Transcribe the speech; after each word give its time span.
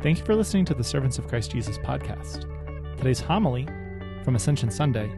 Thank 0.00 0.18
you 0.18 0.24
for 0.24 0.36
listening 0.36 0.64
to 0.66 0.74
the 0.74 0.84
Servants 0.84 1.18
of 1.18 1.26
Christ 1.26 1.50
Jesus 1.50 1.76
podcast. 1.76 2.46
Today's 2.98 3.18
homily 3.18 3.66
from 4.22 4.36
Ascension 4.36 4.70
Sunday 4.70 5.10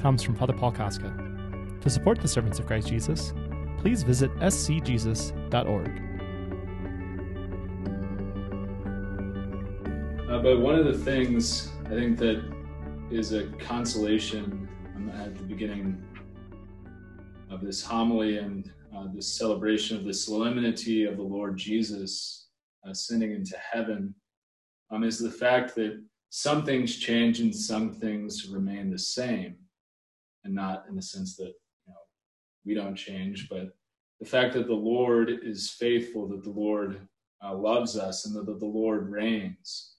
comes 0.00 0.22
from 0.22 0.34
Father 0.34 0.54
Paul 0.54 0.72
Kostka. 0.72 1.82
To 1.82 1.90
support 1.90 2.22
the 2.22 2.26
Servants 2.26 2.58
of 2.58 2.64
Christ 2.64 2.88
Jesus, 2.88 3.34
please 3.76 4.02
visit 4.04 4.34
scjesus.org. 4.36 5.88
Uh, 10.30 10.38
but 10.38 10.60
one 10.60 10.76
of 10.76 10.86
the 10.86 10.96
things 11.04 11.72
I 11.84 11.90
think 11.90 12.16
that 12.16 12.42
is 13.10 13.34
a 13.34 13.48
consolation 13.58 14.66
um, 14.96 15.10
at 15.10 15.36
the 15.36 15.42
beginning 15.42 16.02
of 17.50 17.60
this 17.60 17.82
homily 17.82 18.38
and 18.38 18.72
uh, 18.96 19.08
this 19.12 19.28
celebration 19.28 19.98
of 19.98 20.06
the 20.06 20.14
solemnity 20.14 21.04
of 21.04 21.18
the 21.18 21.22
Lord 21.22 21.58
Jesus 21.58 22.45
ascending 22.86 23.32
into 23.32 23.56
heaven 23.58 24.14
um, 24.90 25.04
is 25.04 25.18
the 25.18 25.30
fact 25.30 25.74
that 25.76 26.02
some 26.30 26.64
things 26.64 26.96
change 26.96 27.40
and 27.40 27.54
some 27.54 27.92
things 27.92 28.48
remain 28.48 28.90
the 28.90 28.98
same, 28.98 29.56
and 30.44 30.54
not 30.54 30.84
in 30.88 30.96
the 30.96 31.02
sense 31.02 31.36
that 31.36 31.52
you 31.86 31.92
know 31.92 32.00
we 32.64 32.74
don't 32.74 32.96
change, 32.96 33.48
but 33.48 33.74
the 34.20 34.26
fact 34.26 34.54
that 34.54 34.66
the 34.66 34.74
Lord 34.74 35.30
is 35.42 35.70
faithful, 35.70 36.26
that 36.28 36.42
the 36.42 36.50
Lord 36.50 37.06
uh, 37.44 37.54
loves 37.54 37.96
us, 37.96 38.26
and 38.26 38.34
that, 38.36 38.46
that 38.46 38.60
the 38.60 38.66
Lord 38.66 39.08
reigns. 39.10 39.94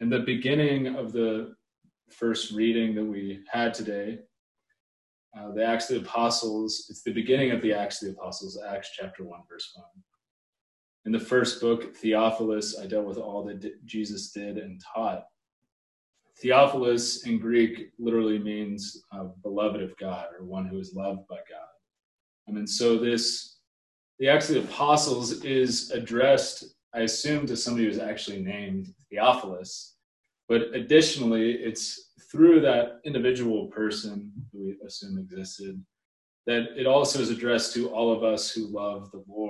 In 0.00 0.10
the 0.10 0.20
beginning 0.20 0.96
of 0.96 1.12
the 1.12 1.54
first 2.10 2.52
reading 2.52 2.94
that 2.94 3.04
we 3.04 3.40
had 3.50 3.72
today, 3.72 4.18
uh, 5.38 5.50
the 5.52 5.64
Acts 5.64 5.90
of 5.90 6.02
the 6.02 6.08
Apostles, 6.08 6.86
it's 6.90 7.02
the 7.02 7.12
beginning 7.12 7.50
of 7.50 7.62
the 7.62 7.72
Acts 7.72 8.02
of 8.02 8.08
the 8.08 8.14
Apostles, 8.14 8.60
Acts 8.68 8.90
chapter 8.94 9.24
1, 9.24 9.40
verse 9.48 9.72
1. 9.74 9.84
In 11.06 11.12
the 11.12 11.20
first 11.20 11.60
book, 11.60 11.94
Theophilus, 11.96 12.78
I 12.78 12.86
dealt 12.86 13.04
with 13.06 13.18
all 13.18 13.44
that 13.44 13.84
Jesus 13.84 14.30
did 14.30 14.56
and 14.56 14.80
taught. 14.94 15.24
Theophilus 16.38 17.26
in 17.26 17.38
Greek 17.38 17.90
literally 17.98 18.38
means 18.38 19.02
uh, 19.12 19.24
beloved 19.42 19.82
of 19.82 19.96
God 19.98 20.28
or 20.38 20.44
one 20.44 20.66
who 20.66 20.78
is 20.78 20.94
loved 20.94 21.28
by 21.28 21.36
God. 21.36 21.68
I 22.48 22.52
mean, 22.52 22.66
so 22.66 22.96
this, 22.96 23.58
the 24.18 24.28
Acts 24.28 24.48
of 24.48 24.56
the 24.56 24.62
Apostles 24.62 25.44
is 25.44 25.90
addressed, 25.90 26.74
I 26.94 27.00
assume, 27.00 27.46
to 27.46 27.56
somebody 27.56 27.84
who's 27.86 27.98
actually 27.98 28.42
named 28.42 28.92
Theophilus. 29.10 29.96
But 30.48 30.74
additionally, 30.74 31.52
it's 31.52 32.12
through 32.30 32.60
that 32.62 33.00
individual 33.04 33.66
person 33.66 34.32
who 34.52 34.64
we 34.64 34.76
assume 34.86 35.18
existed 35.18 35.82
that 36.46 36.78
it 36.78 36.86
also 36.86 37.20
is 37.20 37.30
addressed 37.30 37.74
to 37.74 37.88
all 37.88 38.12
of 38.12 38.22
us 38.22 38.50
who 38.50 38.66
love 38.66 39.10
the 39.10 39.24
Lord 39.26 39.43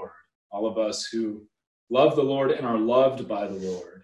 all 0.64 0.70
of 0.70 0.78
us 0.78 1.06
who 1.06 1.46
love 1.90 2.16
the 2.16 2.22
Lord 2.22 2.50
and 2.50 2.66
are 2.66 2.78
loved 2.78 3.28
by 3.28 3.46
the 3.46 3.54
Lord. 3.54 4.02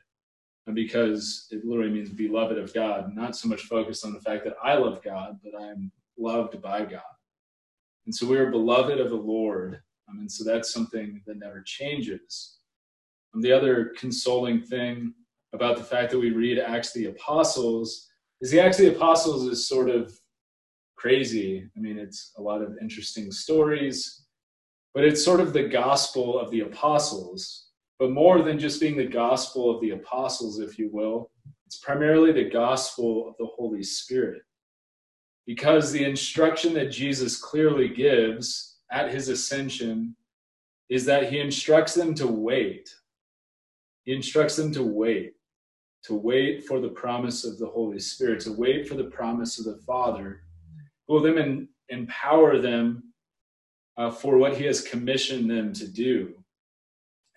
And 0.66 0.76
because 0.76 1.46
it 1.50 1.64
literally 1.64 1.90
means 1.90 2.10
beloved 2.10 2.58
of 2.58 2.72
God, 2.74 3.14
not 3.14 3.34
so 3.34 3.48
much 3.48 3.62
focused 3.62 4.04
on 4.04 4.12
the 4.12 4.20
fact 4.20 4.44
that 4.44 4.54
I 4.62 4.74
love 4.74 5.02
God, 5.02 5.38
but 5.42 5.58
I 5.60 5.68
am 5.68 5.90
loved 6.18 6.60
by 6.60 6.84
God. 6.84 7.02
And 8.06 8.14
so 8.14 8.26
we 8.26 8.36
are 8.36 8.50
beloved 8.50 9.00
of 9.00 9.10
the 9.10 9.16
Lord. 9.16 9.80
Um, 10.08 10.18
and 10.18 10.30
so 10.30 10.44
that's 10.44 10.72
something 10.72 11.22
that 11.26 11.38
never 11.38 11.62
changes. 11.64 12.58
And 13.32 13.42
the 13.42 13.52
other 13.52 13.94
consoling 13.96 14.60
thing 14.62 15.14
about 15.54 15.76
the 15.76 15.84
fact 15.84 16.10
that 16.10 16.18
we 16.18 16.30
read 16.30 16.58
Acts 16.58 16.94
of 16.94 17.02
the 17.02 17.08
Apostles 17.08 18.08
is 18.40 18.50
the 18.50 18.60
Acts 18.60 18.78
of 18.78 18.86
the 18.86 18.96
Apostles 18.96 19.46
is 19.46 19.66
sort 19.66 19.88
of 19.88 20.12
crazy. 20.96 21.68
I 21.76 21.80
mean, 21.80 21.98
it's 21.98 22.32
a 22.36 22.42
lot 22.42 22.60
of 22.60 22.76
interesting 22.82 23.32
stories 23.32 24.20
but 24.94 25.04
it's 25.04 25.24
sort 25.24 25.40
of 25.40 25.52
the 25.52 25.68
gospel 25.68 26.38
of 26.38 26.50
the 26.50 26.60
apostles. 26.60 27.66
But 27.98 28.10
more 28.10 28.42
than 28.42 28.58
just 28.58 28.80
being 28.80 28.96
the 28.96 29.06
gospel 29.06 29.70
of 29.70 29.80
the 29.80 29.90
apostles, 29.90 30.58
if 30.58 30.78
you 30.78 30.88
will, 30.92 31.30
it's 31.66 31.78
primarily 31.78 32.32
the 32.32 32.48
gospel 32.48 33.28
of 33.28 33.34
the 33.38 33.46
Holy 33.46 33.82
Spirit. 33.82 34.42
Because 35.46 35.92
the 35.92 36.04
instruction 36.04 36.74
that 36.74 36.90
Jesus 36.90 37.40
clearly 37.40 37.88
gives 37.88 38.78
at 38.90 39.12
his 39.12 39.28
ascension 39.28 40.16
is 40.88 41.04
that 41.04 41.30
he 41.30 41.38
instructs 41.38 41.94
them 41.94 42.14
to 42.14 42.26
wait. 42.26 42.92
He 44.04 44.12
instructs 44.12 44.56
them 44.56 44.72
to 44.72 44.82
wait, 44.82 45.34
to 46.04 46.14
wait 46.14 46.64
for 46.64 46.80
the 46.80 46.88
promise 46.88 47.44
of 47.44 47.58
the 47.58 47.66
Holy 47.66 48.00
Spirit, 48.00 48.40
to 48.40 48.52
wait 48.52 48.88
for 48.88 48.94
the 48.94 49.04
promise 49.04 49.58
of 49.58 49.66
the 49.66 49.80
Father, 49.86 50.42
who 51.06 51.14
will 51.14 51.22
then 51.22 51.68
empower 51.90 52.58
them 52.58 53.09
uh, 54.00 54.10
for 54.10 54.38
what 54.38 54.56
he 54.56 54.64
has 54.64 54.80
commissioned 54.80 55.50
them 55.50 55.74
to 55.74 55.86
do. 55.86 56.34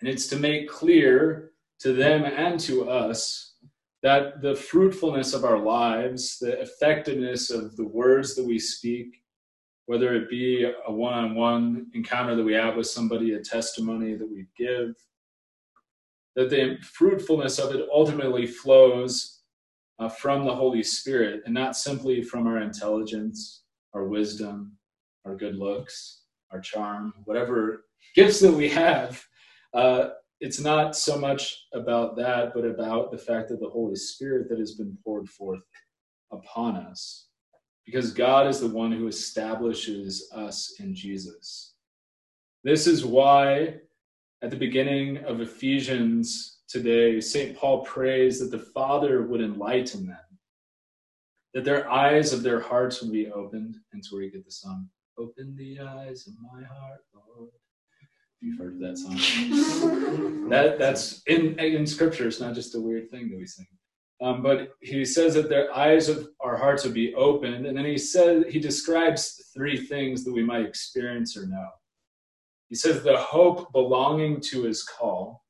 And 0.00 0.08
it's 0.08 0.26
to 0.28 0.36
make 0.36 0.66
clear 0.66 1.50
to 1.80 1.92
them 1.92 2.24
and 2.24 2.58
to 2.60 2.88
us 2.88 3.56
that 4.02 4.40
the 4.40 4.54
fruitfulness 4.54 5.34
of 5.34 5.44
our 5.44 5.58
lives, 5.58 6.38
the 6.38 6.58
effectiveness 6.62 7.50
of 7.50 7.76
the 7.76 7.86
words 7.86 8.34
that 8.34 8.46
we 8.46 8.58
speak, 8.58 9.22
whether 9.84 10.14
it 10.14 10.30
be 10.30 10.64
a 10.86 10.90
one 10.90 11.12
on 11.12 11.34
one 11.34 11.86
encounter 11.92 12.34
that 12.34 12.42
we 12.42 12.54
have 12.54 12.76
with 12.76 12.86
somebody, 12.86 13.34
a 13.34 13.40
testimony 13.40 14.14
that 14.14 14.30
we 14.30 14.46
give, 14.56 14.94
that 16.34 16.48
the 16.48 16.78
fruitfulness 16.80 17.58
of 17.58 17.74
it 17.74 17.86
ultimately 17.92 18.46
flows 18.46 19.42
uh, 19.98 20.08
from 20.08 20.46
the 20.46 20.54
Holy 20.54 20.82
Spirit 20.82 21.42
and 21.44 21.52
not 21.52 21.76
simply 21.76 22.22
from 22.22 22.46
our 22.46 22.62
intelligence, 22.62 23.64
our 23.92 24.04
wisdom, 24.04 24.72
our 25.26 25.36
good 25.36 25.56
looks, 25.56 26.23
our 26.54 26.60
charm, 26.60 27.12
whatever 27.24 27.84
gifts 28.14 28.40
that 28.40 28.52
we 28.52 28.68
have. 28.68 29.22
Uh, 29.74 30.10
it's 30.40 30.60
not 30.60 30.94
so 30.96 31.18
much 31.18 31.66
about 31.72 32.16
that, 32.16 32.54
but 32.54 32.64
about 32.64 33.10
the 33.10 33.18
fact 33.18 33.48
that 33.48 33.60
the 33.60 33.68
Holy 33.68 33.96
Spirit 33.96 34.48
that 34.48 34.58
has 34.58 34.74
been 34.74 34.96
poured 35.04 35.28
forth 35.28 35.62
upon 36.32 36.76
us. 36.76 37.26
Because 37.84 38.12
God 38.12 38.46
is 38.46 38.60
the 38.60 38.68
one 38.68 38.92
who 38.92 39.08
establishes 39.08 40.30
us 40.34 40.74
in 40.78 40.94
Jesus. 40.94 41.74
This 42.62 42.86
is 42.86 43.04
why 43.04 43.74
at 44.42 44.50
the 44.50 44.56
beginning 44.56 45.18
of 45.24 45.40
Ephesians 45.40 46.60
today, 46.68 47.20
St. 47.20 47.56
Paul 47.56 47.82
prays 47.82 48.38
that 48.38 48.50
the 48.50 48.64
Father 48.72 49.22
would 49.22 49.40
enlighten 49.40 50.06
them, 50.06 50.38
that 51.52 51.64
their 51.64 51.90
eyes 51.90 52.32
of 52.32 52.42
their 52.42 52.60
hearts 52.60 53.02
would 53.02 53.12
be 53.12 53.30
opened. 53.30 53.76
And 53.92 54.02
to 54.02 54.14
where 54.14 54.22
you 54.22 54.30
get 54.30 54.44
the 54.44 54.50
song. 54.50 54.88
Open 55.16 55.54
the 55.56 55.78
eyes 55.80 56.26
of 56.26 56.34
my 56.40 56.64
heart, 56.66 57.00
Lord. 57.14 57.50
You've 58.40 58.58
heard 58.58 58.78
that 58.80 58.98
song. 58.98 60.48
that 60.50 60.78
that's 60.78 61.22
in 61.26 61.58
in 61.58 61.86
scripture. 61.86 62.26
It's 62.26 62.40
not 62.40 62.54
just 62.54 62.74
a 62.74 62.80
weird 62.80 63.10
thing 63.10 63.30
that 63.30 63.38
we 63.38 63.46
sing. 63.46 63.66
Um, 64.20 64.42
but 64.42 64.70
he 64.80 65.04
says 65.04 65.34
that 65.34 65.48
their 65.48 65.74
eyes 65.74 66.08
of 66.08 66.28
our 66.40 66.56
hearts 66.56 66.84
would 66.84 66.94
be 66.94 67.14
opened, 67.14 67.66
and 67.66 67.76
then 67.76 67.84
he 67.84 67.98
says 67.98 68.44
he 68.48 68.58
describes 68.58 69.50
three 69.54 69.76
things 69.76 70.24
that 70.24 70.32
we 70.32 70.42
might 70.42 70.66
experience 70.66 71.36
or 71.36 71.46
know. 71.46 71.68
He 72.68 72.74
says 72.74 73.02
the 73.02 73.16
hope 73.16 73.72
belonging 73.72 74.40
to 74.50 74.62
his 74.62 74.82
call, 74.82 75.44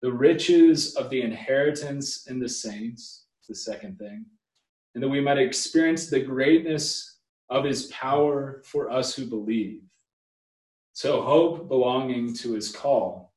the 0.00 0.12
riches 0.12 0.94
of 0.96 1.10
the 1.10 1.22
inheritance 1.22 2.28
in 2.28 2.38
the 2.38 2.48
saints, 2.48 3.26
the 3.48 3.54
second 3.54 3.98
thing, 3.98 4.26
and 4.94 5.02
that 5.02 5.08
we 5.08 5.20
might 5.20 5.38
experience 5.38 6.08
the 6.08 6.20
greatness 6.20 7.15
of 7.48 7.64
his 7.64 7.86
power 7.86 8.62
for 8.64 8.90
us 8.90 9.14
who 9.14 9.26
believe. 9.26 9.82
So, 10.92 11.22
hope 11.22 11.68
belonging 11.68 12.34
to 12.36 12.54
his 12.54 12.70
call. 12.70 13.34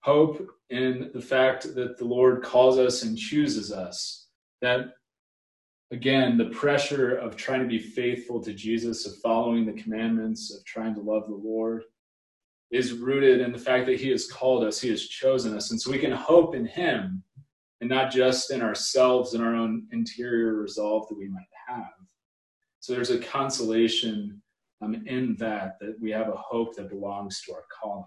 Hope 0.00 0.46
in 0.70 1.10
the 1.14 1.20
fact 1.20 1.74
that 1.74 1.96
the 1.96 2.04
Lord 2.04 2.42
calls 2.42 2.78
us 2.78 3.04
and 3.04 3.16
chooses 3.16 3.72
us. 3.72 4.26
That, 4.60 4.94
again, 5.90 6.36
the 6.36 6.46
pressure 6.46 7.14
of 7.14 7.36
trying 7.36 7.60
to 7.60 7.68
be 7.68 7.78
faithful 7.78 8.42
to 8.42 8.52
Jesus, 8.52 9.06
of 9.06 9.16
following 9.18 9.64
the 9.64 9.80
commandments, 9.80 10.54
of 10.54 10.64
trying 10.64 10.94
to 10.96 11.00
love 11.00 11.28
the 11.28 11.34
Lord, 11.34 11.84
is 12.70 12.92
rooted 12.92 13.40
in 13.40 13.52
the 13.52 13.58
fact 13.58 13.86
that 13.86 14.00
he 14.00 14.10
has 14.10 14.26
called 14.26 14.64
us, 14.64 14.80
he 14.80 14.90
has 14.90 15.06
chosen 15.06 15.56
us. 15.56 15.70
And 15.70 15.80
so 15.80 15.90
we 15.90 15.98
can 15.98 16.12
hope 16.12 16.54
in 16.54 16.66
him 16.66 17.22
and 17.80 17.88
not 17.88 18.10
just 18.10 18.50
in 18.50 18.62
ourselves 18.62 19.34
and 19.34 19.44
our 19.44 19.54
own 19.54 19.86
interior 19.92 20.54
resolve 20.54 21.08
that 21.08 21.18
we 21.18 21.28
might 21.28 21.42
have. 21.68 21.84
So 22.84 22.92
there's 22.92 23.08
a 23.08 23.18
consolation 23.18 24.42
um, 24.82 25.06
in 25.06 25.36
that, 25.36 25.78
that 25.80 25.96
we 26.02 26.10
have 26.10 26.28
a 26.28 26.36
hope 26.36 26.76
that 26.76 26.90
belongs 26.90 27.40
to 27.40 27.54
our 27.54 27.64
calling. 27.80 28.04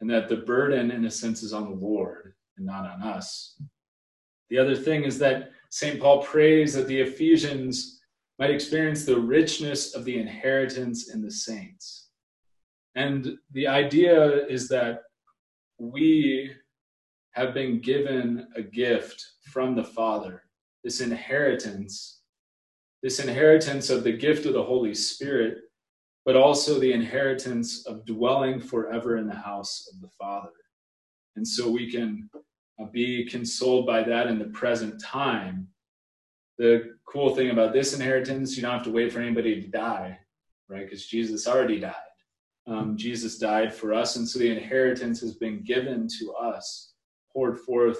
And 0.00 0.10
that 0.10 0.28
the 0.28 0.38
burden, 0.38 0.90
in 0.90 1.04
a 1.04 1.10
sense, 1.10 1.44
is 1.44 1.52
on 1.52 1.70
the 1.70 1.76
Lord 1.76 2.34
and 2.56 2.66
not 2.66 2.84
on 2.84 3.00
us. 3.00 3.60
The 4.48 4.58
other 4.58 4.74
thing 4.74 5.04
is 5.04 5.20
that 5.20 5.52
St. 5.70 6.00
Paul 6.00 6.20
prays 6.20 6.74
that 6.74 6.88
the 6.88 7.00
Ephesians 7.00 8.00
might 8.40 8.50
experience 8.50 9.04
the 9.04 9.20
richness 9.20 9.94
of 9.94 10.04
the 10.04 10.18
inheritance 10.18 11.14
in 11.14 11.22
the 11.22 11.30
saints. 11.30 12.08
And 12.96 13.38
the 13.52 13.68
idea 13.68 14.48
is 14.48 14.66
that 14.70 15.02
we 15.78 16.50
have 17.34 17.54
been 17.54 17.80
given 17.80 18.48
a 18.56 18.62
gift 18.62 19.24
from 19.52 19.76
the 19.76 19.84
Father, 19.84 20.42
this 20.82 21.00
inheritance 21.00 22.19
this 23.02 23.20
inheritance 23.20 23.90
of 23.90 24.04
the 24.04 24.12
gift 24.12 24.46
of 24.46 24.52
the 24.52 24.62
Holy 24.62 24.94
Spirit, 24.94 25.58
but 26.24 26.36
also 26.36 26.78
the 26.78 26.92
inheritance 26.92 27.86
of 27.86 28.04
dwelling 28.04 28.60
forever 28.60 29.16
in 29.16 29.26
the 29.26 29.34
house 29.34 29.88
of 29.92 30.00
the 30.00 30.10
Father. 30.18 30.50
And 31.36 31.46
so 31.46 31.70
we 31.70 31.90
can 31.90 32.28
uh, 32.80 32.86
be 32.86 33.24
consoled 33.24 33.86
by 33.86 34.02
that 34.02 34.26
in 34.26 34.38
the 34.38 34.46
present 34.46 35.02
time. 35.02 35.68
The 36.58 36.96
cool 37.06 37.34
thing 37.34 37.50
about 37.50 37.72
this 37.72 37.94
inheritance, 37.94 38.56
you 38.56 38.62
don't 38.62 38.72
have 38.72 38.82
to 38.84 38.92
wait 38.92 39.12
for 39.12 39.20
anybody 39.20 39.62
to 39.62 39.68
die, 39.68 40.18
right? 40.68 40.84
Because 40.84 41.06
Jesus 41.06 41.48
already 41.48 41.80
died. 41.80 41.94
Um, 42.66 42.96
Jesus 42.96 43.38
died 43.38 43.74
for 43.74 43.94
us, 43.94 44.16
and 44.16 44.28
so 44.28 44.38
the 44.38 44.50
inheritance 44.50 45.20
has 45.20 45.34
been 45.34 45.62
given 45.62 46.06
to 46.18 46.32
us, 46.34 46.92
poured 47.32 47.58
forth 47.58 47.98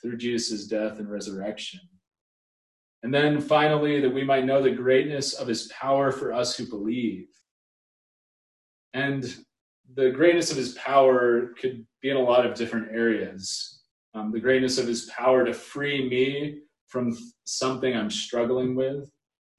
through 0.00 0.16
Jesus' 0.16 0.66
death 0.66 0.98
and 0.98 1.08
resurrection. 1.08 1.80
And 3.02 3.14
then 3.14 3.40
finally, 3.40 4.00
that 4.00 4.12
we 4.12 4.24
might 4.24 4.44
know 4.44 4.62
the 4.62 4.70
greatness 4.70 5.34
of 5.34 5.48
his 5.48 5.68
power 5.68 6.12
for 6.12 6.32
us 6.32 6.56
who 6.56 6.66
believe. 6.66 7.28
And 8.92 9.34
the 9.94 10.10
greatness 10.10 10.50
of 10.50 10.56
his 10.56 10.74
power 10.74 11.54
could 11.60 11.86
be 12.02 12.10
in 12.10 12.16
a 12.16 12.22
lot 12.22 12.46
of 12.46 12.54
different 12.54 12.88
areas. 12.92 13.82
Um, 14.14 14.32
the 14.32 14.40
greatness 14.40 14.78
of 14.78 14.86
his 14.86 15.04
power 15.06 15.44
to 15.44 15.54
free 15.54 16.08
me 16.08 16.60
from 16.88 17.16
something 17.44 17.96
I'm 17.96 18.10
struggling 18.10 18.74
with, 18.74 19.10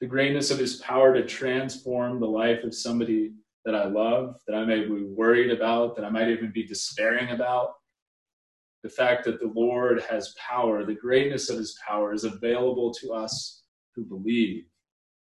the 0.02 0.08
greatness 0.08 0.52
of 0.52 0.60
his 0.60 0.78
power 0.78 1.14
to 1.14 1.26
transform 1.26 2.20
the 2.20 2.28
life 2.28 2.64
of 2.64 2.76
somebody 2.76 3.32
that 3.66 3.76
I 3.76 3.86
love, 3.86 4.36
that 4.48 4.56
I 4.56 4.66
may 4.66 4.84
be 4.84 5.06
worried 5.06 5.52
about, 5.52 5.96
that 5.96 6.06
I 6.06 6.10
might 6.10 6.30
even 6.30 6.52
be 6.52 6.66
despairing 6.66 7.30
about. 7.30 7.76
The 8.84 8.90
fact 8.90 9.26
that 9.26 9.40
the 9.40 9.52
Lord 9.54 10.02
has 10.10 10.34
power, 10.38 10.84
the 10.84 10.96
greatness 10.96 11.50
of 11.50 11.58
his 11.58 11.78
power 11.88 12.14
is 12.14 12.24
available 12.24 12.94
to 12.96 13.14
us 13.14 13.62
who 13.96 14.04
believe. 14.04 14.66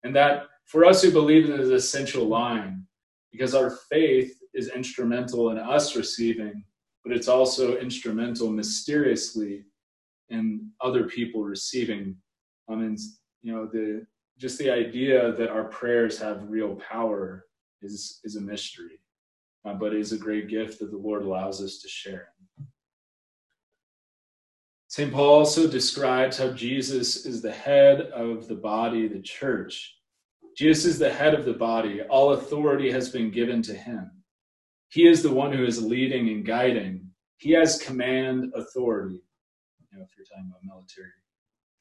And 0.04 0.14
that 0.14 0.44
for 0.66 0.84
us 0.84 1.02
who 1.02 1.10
believe 1.10 1.48
is 1.48 1.68
an 1.68 1.74
essential 1.74 2.26
line 2.26 2.86
because 3.32 3.54
our 3.54 3.70
faith 3.90 4.38
is 4.54 4.70
instrumental 4.70 5.50
in 5.50 5.58
us 5.58 5.96
receiving, 5.96 6.64
but 7.04 7.14
it's 7.14 7.28
also 7.28 7.76
instrumental 7.78 8.50
mysteriously 8.50 9.64
in 10.28 10.70
other 10.80 11.04
people 11.04 11.42
receiving. 11.42 12.16
I 12.68 12.74
mean, 12.76 12.96
you 13.42 13.52
know, 13.52 13.66
the 13.66 14.06
just 14.38 14.58
the 14.58 14.70
idea 14.70 15.32
that 15.32 15.50
our 15.50 15.64
prayers 15.64 16.18
have 16.18 16.48
real 16.48 16.76
power 16.76 17.46
is 17.82 18.20
is 18.24 18.36
a 18.36 18.40
mystery, 18.40 19.00
uh, 19.64 19.74
but 19.74 19.94
is 19.94 20.12
a 20.12 20.18
great 20.18 20.48
gift 20.48 20.78
that 20.80 20.90
the 20.90 20.96
Lord 20.96 21.22
allows 21.22 21.62
us 21.62 21.78
to 21.78 21.88
share. 21.88 22.28
St. 24.90 25.12
Paul 25.12 25.38
also 25.38 25.68
describes 25.68 26.36
how 26.36 26.50
Jesus 26.50 27.24
is 27.24 27.40
the 27.40 27.52
head 27.52 28.00
of 28.12 28.48
the 28.48 28.56
body, 28.56 29.06
the 29.06 29.22
church. 29.22 29.94
Jesus 30.56 30.84
is 30.84 30.98
the 30.98 31.12
head 31.12 31.32
of 31.32 31.44
the 31.44 31.52
body. 31.52 32.02
All 32.02 32.32
authority 32.32 32.90
has 32.90 33.08
been 33.08 33.30
given 33.30 33.62
to 33.62 33.72
him. 33.72 34.10
He 34.88 35.06
is 35.06 35.22
the 35.22 35.32
one 35.32 35.52
who 35.52 35.64
is 35.64 35.80
leading 35.80 36.28
and 36.30 36.44
guiding. 36.44 37.06
He 37.36 37.52
has 37.52 37.80
command 37.80 38.52
authority. 38.56 39.22
You 39.92 39.98
know, 39.98 40.04
if 40.04 40.10
you're 40.18 40.26
talking 40.26 40.50
about 40.50 40.64
military 40.64 41.10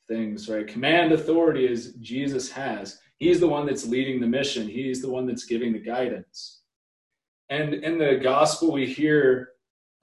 things, 0.08 0.48
right? 0.48 0.68
Command 0.68 1.12
authority 1.12 1.66
is 1.66 1.96
Jesus 2.02 2.52
has. 2.52 3.00
He's 3.18 3.40
the 3.40 3.48
one 3.48 3.66
that's 3.66 3.88
leading 3.88 4.22
the 4.22 4.28
mission. 4.28 4.68
He's 4.68 5.02
the 5.02 5.10
one 5.10 5.26
that's 5.26 5.46
giving 5.46 5.74
the 5.74 5.80
guidance. 5.80 6.62
And 7.50 7.74
in 7.74 7.98
the 7.98 8.20
gospel, 8.22 8.72
we 8.72 8.86
hear 8.86 9.50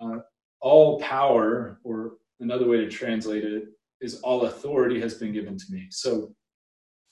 uh, 0.01 0.19
all 0.61 0.99
power, 0.99 1.79
or 1.85 2.15
another 2.41 2.67
way 2.67 2.79
to 2.79 2.89
translate 2.89 3.45
it 3.45 3.65
is 4.01 4.21
all 4.21 4.47
authority 4.47 5.01
has 5.01 5.15
been 5.15 5.33
given 5.33 5.57
to 5.57 5.65
me. 5.71 5.87
So 5.91 6.35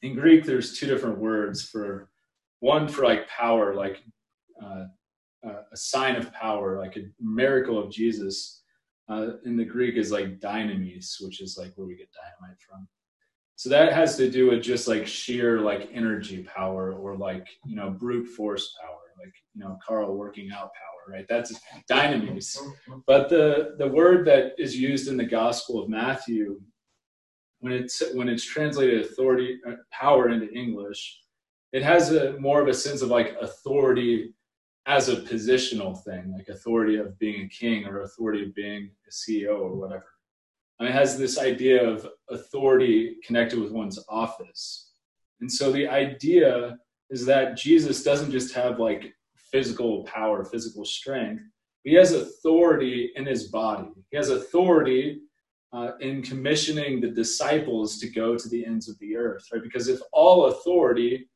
in 0.03 0.15
Greek, 0.15 0.45
there's 0.45 0.79
two 0.79 0.87
different 0.87 1.19
words 1.19 1.63
for 1.63 2.11
one 2.61 2.89
for 2.89 3.05
like 3.05 3.27
power, 3.29 3.75
like 3.75 4.03
uh, 4.63 4.85
uh, 5.47 5.63
a 5.73 5.77
sign 5.77 6.17
of 6.17 6.33
power, 6.33 6.79
like 6.79 6.97
a 6.97 7.07
miracle 7.21 7.79
of 7.79 7.91
Jesus. 7.91 8.63
Uh, 9.09 9.33
in 9.45 9.57
the 9.57 9.65
Greek 9.65 9.97
is 9.97 10.11
like 10.11 10.41
dynamis, 10.41 11.17
which 11.21 11.41
is 11.41 11.57
like 11.59 11.73
where 11.77 11.87
we 11.87 11.97
get 11.97 12.09
dynamite 12.13 12.59
from. 12.61 12.87
So 13.57 13.69
that 13.71 13.93
has 13.93 14.17
to 14.17 14.31
do 14.31 14.51
with 14.51 14.63
just 14.63 14.89
like 14.89 15.07
sheer 15.07 15.61
like 15.61 15.89
energy 15.93 16.43
power 16.43 16.93
or 16.93 17.17
like 17.17 17.47
you 17.65 17.77
know 17.77 17.91
brute 17.91 18.27
force 18.27 18.75
power, 18.81 18.99
like 19.19 19.35
you 19.55 19.63
know 19.63 19.79
Carl 19.87 20.17
working 20.17 20.51
out 20.51 20.73
power, 20.75 21.17
right? 21.17 21.27
That's 21.29 21.59
dynamis. 21.91 22.59
But 23.07 23.29
the 23.29 23.77
the 23.79 23.89
word 23.89 24.27
that 24.27 24.55
is 24.59 24.77
used 24.77 25.09
in 25.09 25.17
the 25.17 25.25
Gospel 25.25 25.83
of 25.83 25.89
Matthew 25.89 26.61
when 27.65 27.73
it's 27.73 28.03
when 28.13 28.29
it's 28.29 28.45
translated 28.45 29.01
authority 29.01 29.59
uh, 29.67 29.73
power 29.91 30.29
into 30.29 30.53
English, 30.53 31.21
it 31.73 31.83
has 31.83 32.13
a 32.13 32.39
more 32.39 32.61
of 32.61 32.69
a 32.69 32.75
sense 32.75 33.01
of 33.01 33.09
like 33.09 33.37
authority 33.41 34.35
as 34.85 35.09
a 35.09 35.17
positional 35.17 35.99
thing, 36.05 36.31
like 36.37 36.49
authority 36.49 36.97
of 36.97 37.19
being 37.19 37.47
a 37.47 37.49
king 37.49 37.87
or 37.87 38.03
authority 38.03 38.43
of 38.43 38.55
being 38.55 38.91
a 39.09 39.11
CEO 39.11 39.59
or 39.59 39.75
whatever. 39.77 40.05
And 40.79 40.89
it 40.89 40.93
has 40.93 41.17
this 41.17 41.39
idea 41.39 41.89
of 41.89 42.07
authority 42.31 43.17
connected 43.25 43.59
with 43.59 43.73
one's 43.73 44.03
office. 44.09 44.91
And 45.41 45.51
so 45.51 45.71
the 45.71 45.89
idea 45.89 46.77
is 47.11 47.25
that 47.27 47.57
Jesus 47.57 48.03
doesn't 48.03 48.33
just 48.33 48.55
have 48.55 48.81
like 48.81 49.15
physical 49.37 50.05
power, 50.05 50.45
physical 50.45 50.85
strength, 50.85 51.43
he 51.85 51.93
has 51.95 52.13
authority 52.13 53.13
in 53.15 53.27
his 53.27 53.49
body. 53.49 53.91
He 54.11 54.17
has 54.17 54.31
authority 54.31 55.21
uh, 55.73 55.93
in 56.01 56.23
commissioning 56.23 57.01
the 57.01 57.09
disciples 57.09 57.99
to 57.99 58.09
go 58.09 58.37
to 58.37 58.49
the 58.49 58.65
ends 58.65 58.89
of 58.89 58.99
the 59.01 59.17
earth, 59.17 59.47
right? 59.53 59.63
Because 59.63 59.89
if 59.89 60.01
all 60.13 60.47
authority 60.47 61.29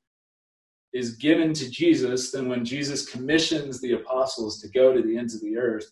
is 0.95 1.17
given 1.17 1.53
to 1.53 1.71
Jesus, 1.71 2.31
then 2.31 2.49
when 2.49 2.65
Jesus 2.65 3.11
commissions 3.11 3.81
the 3.81 3.93
apostles 3.93 4.61
to 4.63 4.69
go 4.69 4.93
to 4.93 5.03
the 5.03 5.19
ends 5.19 5.35
of 5.35 5.43
the 5.43 5.59
earth, 5.59 5.91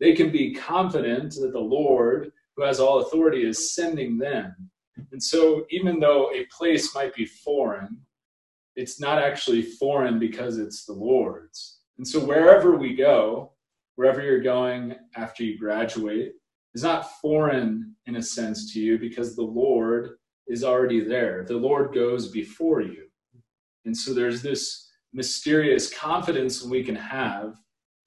they 0.00 0.14
can 0.14 0.32
be 0.32 0.54
confident 0.54 1.34
that 1.34 1.52
the 1.52 1.58
Lord, 1.58 2.32
who 2.58 2.64
has 2.64 2.80
all 2.80 2.98
authority, 2.98 3.46
is 3.46 3.72
sending 3.72 4.18
them. 4.18 4.52
And 5.12 5.22
so, 5.22 5.64
even 5.70 6.00
though 6.00 6.32
a 6.34 6.44
place 6.46 6.92
might 6.92 7.14
be 7.14 7.24
foreign, 7.24 8.00
it's 8.74 9.00
not 9.00 9.22
actually 9.22 9.62
foreign 9.62 10.18
because 10.18 10.58
it's 10.58 10.84
the 10.84 10.92
Lord's. 10.92 11.78
And 11.98 12.06
so, 12.06 12.18
wherever 12.18 12.76
we 12.76 12.96
go, 12.96 13.52
wherever 13.94 14.20
you're 14.20 14.40
going 14.40 14.96
after 15.14 15.44
you 15.44 15.56
graduate, 15.56 16.32
is 16.74 16.82
not 16.82 17.12
foreign 17.20 17.94
in 18.06 18.16
a 18.16 18.22
sense 18.22 18.72
to 18.72 18.80
you 18.80 18.98
because 18.98 19.36
the 19.36 19.42
Lord 19.42 20.16
is 20.48 20.64
already 20.64 21.00
there. 21.00 21.44
The 21.46 21.56
Lord 21.56 21.94
goes 21.94 22.28
before 22.28 22.80
you. 22.80 23.04
And 23.84 23.96
so 23.96 24.12
there's 24.12 24.42
this 24.42 24.90
mysterious 25.12 25.92
confidence 25.92 26.62
we 26.62 26.82
can 26.82 26.96
have, 26.96 27.56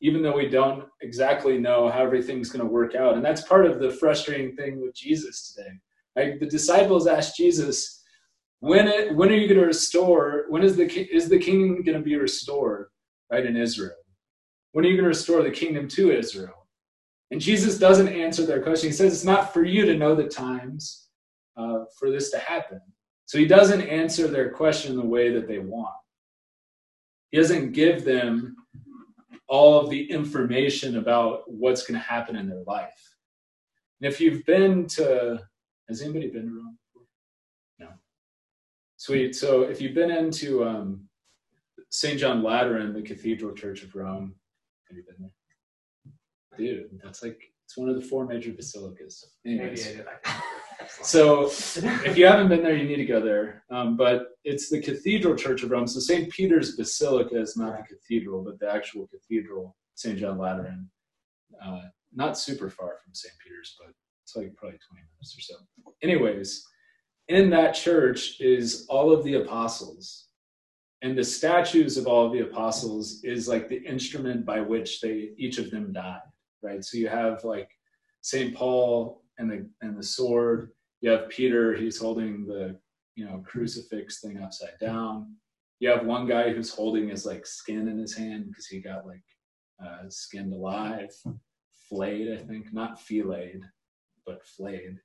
even 0.01 0.21
though 0.21 0.35
we 0.35 0.49
don't 0.49 0.85
exactly 1.01 1.57
know 1.57 1.89
how 1.89 2.03
everything's 2.03 2.49
going 2.49 2.65
to 2.65 2.71
work 2.71 2.95
out. 2.95 3.15
And 3.15 3.23
that's 3.23 3.43
part 3.43 3.65
of 3.65 3.79
the 3.79 3.91
frustrating 3.91 4.55
thing 4.55 4.81
with 4.81 4.95
Jesus 4.95 5.53
today. 5.53 5.69
Like 6.15 6.39
the 6.39 6.47
disciples 6.47 7.07
asked 7.07 7.37
Jesus, 7.37 8.01
when 8.59 8.87
it, 8.87 9.15
when 9.15 9.29
are 9.29 9.35
you 9.35 9.47
going 9.47 9.59
to 9.59 9.65
restore? 9.65 10.45
When 10.49 10.63
is 10.63 10.75
the 10.75 10.85
is 11.15 11.29
the 11.29 11.39
kingdom 11.39 11.83
going 11.83 11.97
to 11.97 12.03
be 12.03 12.15
restored? 12.15 12.87
Right 13.31 13.45
in 13.45 13.55
Israel. 13.55 13.95
When 14.73 14.85
are 14.85 14.87
you 14.89 14.95
going 14.95 15.05
to 15.05 15.09
restore 15.09 15.41
the 15.41 15.51
kingdom 15.51 15.87
to 15.89 16.11
Israel? 16.11 16.67
And 17.31 17.39
Jesus 17.39 17.79
doesn't 17.79 18.09
answer 18.09 18.45
their 18.45 18.61
question. 18.61 18.89
He 18.89 18.95
says 18.95 19.13
it's 19.13 19.23
not 19.23 19.53
for 19.53 19.63
you 19.63 19.85
to 19.85 19.97
know 19.97 20.15
the 20.15 20.27
times 20.27 21.07
uh, 21.57 21.85
for 21.97 22.11
this 22.11 22.29
to 22.31 22.39
happen. 22.39 22.81
So 23.25 23.37
he 23.37 23.45
doesn't 23.45 23.81
answer 23.81 24.27
their 24.27 24.51
question 24.51 24.97
the 24.97 25.05
way 25.05 25.31
that 25.31 25.47
they 25.47 25.59
want. 25.59 25.95
He 27.31 27.37
doesn't 27.37 27.71
give 27.71 28.03
them 28.03 28.57
all 29.51 29.77
of 29.77 29.89
the 29.89 30.09
information 30.09 30.97
about 30.97 31.43
what's 31.45 31.85
going 31.85 31.99
to 31.99 32.05
happen 32.05 32.37
in 32.37 32.47
their 32.47 32.63
life. 32.65 33.15
And 33.99 34.11
if 34.11 34.21
you've 34.21 34.45
been 34.45 34.87
to, 34.87 35.41
has 35.89 36.01
anybody 36.01 36.29
been 36.29 36.43
to 36.43 36.53
Rome 36.53 36.77
before? 36.93 37.07
No. 37.77 37.87
Sweet. 38.95 39.35
So 39.35 39.63
if 39.63 39.81
you've 39.81 39.93
been 39.93 40.09
into 40.09 40.63
um, 40.63 41.09
St. 41.89 42.17
John 42.17 42.41
Lateran, 42.41 42.93
the 42.93 43.01
Cathedral 43.01 43.53
Church 43.53 43.83
of 43.83 43.93
Rome, 43.93 44.35
have 44.87 44.95
you 44.95 45.03
been 45.03 45.17
there? 45.19 45.31
dude, 46.57 46.99
that's 47.03 47.21
like 47.21 47.41
it's 47.65 47.77
one 47.77 47.89
of 47.89 47.95
the 47.95 48.01
four 48.01 48.25
major 48.25 48.51
basilicas. 48.51 49.25
Anyways. 49.45 49.97
So 50.87 51.45
if 51.45 52.17
you 52.17 52.25
haven't 52.25 52.49
been 52.49 52.63
there, 52.63 52.75
you 52.75 52.87
need 52.87 52.97
to 52.97 53.05
go 53.05 53.21
there. 53.21 53.63
Um, 53.69 53.97
but 53.97 54.29
it's 54.43 54.69
the 54.69 54.81
Cathedral 54.81 55.35
Church 55.35 55.63
of 55.63 55.71
Rome. 55.71 55.87
So 55.87 55.99
St. 55.99 56.31
Peter's 56.31 56.75
Basilica 56.75 57.39
is 57.39 57.57
not 57.57 57.77
the 57.77 57.83
cathedral, 57.83 58.43
but 58.43 58.59
the 58.59 58.71
actual 58.71 59.07
cathedral, 59.07 59.75
St. 59.95 60.17
John 60.19 60.37
Lateran. 60.37 60.89
Uh, 61.63 61.81
not 62.13 62.37
super 62.37 62.69
far 62.69 62.97
from 63.03 63.13
St. 63.13 63.33
Peter's, 63.43 63.75
but 63.79 63.93
it's 64.23 64.35
like 64.35 64.55
probably 64.55 64.79
20 64.89 65.03
minutes 65.15 65.37
or 65.37 65.41
so. 65.41 65.55
Anyways, 66.01 66.65
in 67.27 67.49
that 67.51 67.73
church 67.73 68.39
is 68.39 68.85
all 68.89 69.11
of 69.11 69.23
the 69.23 69.35
apostles. 69.35 70.27
And 71.03 71.17
the 71.17 71.23
statues 71.23 71.97
of 71.97 72.05
all 72.05 72.27
of 72.27 72.33
the 72.33 72.41
apostles 72.41 73.23
is 73.23 73.47
like 73.47 73.67
the 73.67 73.83
instrument 73.85 74.45
by 74.45 74.61
which 74.61 75.01
they 75.01 75.31
each 75.37 75.57
of 75.57 75.71
them 75.71 75.91
died 75.93 76.21
right? 76.61 76.83
So 76.83 76.97
you 76.97 77.07
have 77.07 77.43
like 77.43 77.69
St. 78.21 78.55
Paul 78.55 79.20
and 79.41 79.51
the 79.51 79.69
and 79.81 79.97
the 79.97 80.03
sword. 80.03 80.71
You 81.01 81.09
have 81.11 81.29
Peter, 81.29 81.75
he's 81.75 81.99
holding 81.99 82.45
the 82.45 82.77
you 83.15 83.25
know 83.25 83.43
crucifix 83.45 84.21
thing 84.21 84.41
upside 84.41 84.77
down. 84.79 85.35
You 85.79 85.89
have 85.89 86.05
one 86.05 86.27
guy 86.27 86.53
who's 86.53 86.73
holding 86.73 87.09
his 87.09 87.25
like 87.25 87.45
skin 87.45 87.87
in 87.87 87.97
his 87.97 88.15
hand 88.15 88.45
because 88.47 88.67
he 88.67 88.79
got 88.79 89.05
like 89.05 89.23
uh, 89.83 90.03
skinned 90.09 90.53
alive, 90.53 91.09
flayed, 91.89 92.31
I 92.31 92.37
think, 92.37 92.71
not 92.71 93.01
filleted. 93.01 93.63
but 94.25 94.45
flayed. 94.45 94.97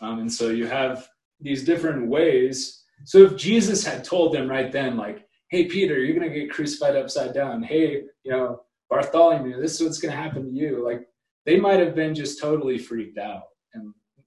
Um, 0.00 0.18
and 0.20 0.32
so 0.32 0.48
you 0.48 0.66
have 0.66 1.08
these 1.40 1.64
different 1.64 2.08
ways. 2.08 2.82
So 3.04 3.18
if 3.18 3.36
Jesus 3.36 3.84
had 3.84 4.04
told 4.04 4.34
them 4.34 4.50
right 4.50 4.72
then, 4.72 4.96
like, 4.96 5.26
hey, 5.50 5.66
Peter, 5.66 5.98
you're 5.98 6.18
going 6.18 6.28
to 6.28 6.40
get 6.40 6.50
crucified 6.50 6.96
upside 6.96 7.32
down. 7.32 7.62
Hey, 7.62 8.02
you 8.24 8.32
know, 8.32 8.62
Bartholomew, 8.90 9.60
this 9.60 9.74
is 9.74 9.82
what's 9.82 10.00
going 10.00 10.12
to 10.14 10.20
happen 10.20 10.44
to 10.46 10.52
you. 10.52 10.84
Like, 10.84 11.06
they 11.46 11.58
might 11.58 11.80
have 11.80 11.94
been 11.94 12.14
just 12.14 12.40
totally 12.40 12.78
freaked 12.78 13.18
out 13.18 13.42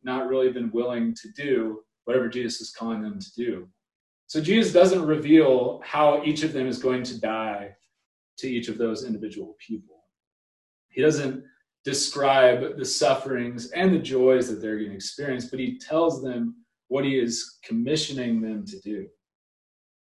not 0.07 0.27
really 0.27 0.51
been 0.51 0.71
willing 0.71 1.13
to 1.13 1.31
do 1.33 1.81
whatever 2.05 2.27
Jesus 2.27 2.61
is 2.61 2.71
calling 2.71 3.03
them 3.03 3.19
to 3.19 3.33
do. 3.35 3.67
So 4.25 4.41
Jesus 4.41 4.73
doesn't 4.73 5.05
reveal 5.05 5.81
how 5.83 6.23
each 6.23 6.43
of 6.43 6.53
them 6.53 6.67
is 6.67 6.79
going 6.79 7.03
to 7.03 7.19
die 7.19 7.75
to 8.39 8.49
each 8.49 8.69
of 8.69 8.77
those 8.77 9.05
individual 9.05 9.55
people. 9.59 10.03
He 10.89 11.01
doesn't 11.01 11.43
describe 11.83 12.77
the 12.77 12.85
sufferings 12.85 13.71
and 13.71 13.93
the 13.93 13.99
joys 13.99 14.49
that 14.49 14.61
they're 14.61 14.77
going 14.77 14.89
to 14.89 14.95
experience, 14.95 15.45
but 15.45 15.59
he 15.59 15.77
tells 15.77 16.23
them 16.23 16.55
what 16.87 17.05
he 17.05 17.19
is 17.19 17.59
commissioning 17.63 18.41
them 18.41 18.65
to 18.65 18.79
do. 18.79 19.07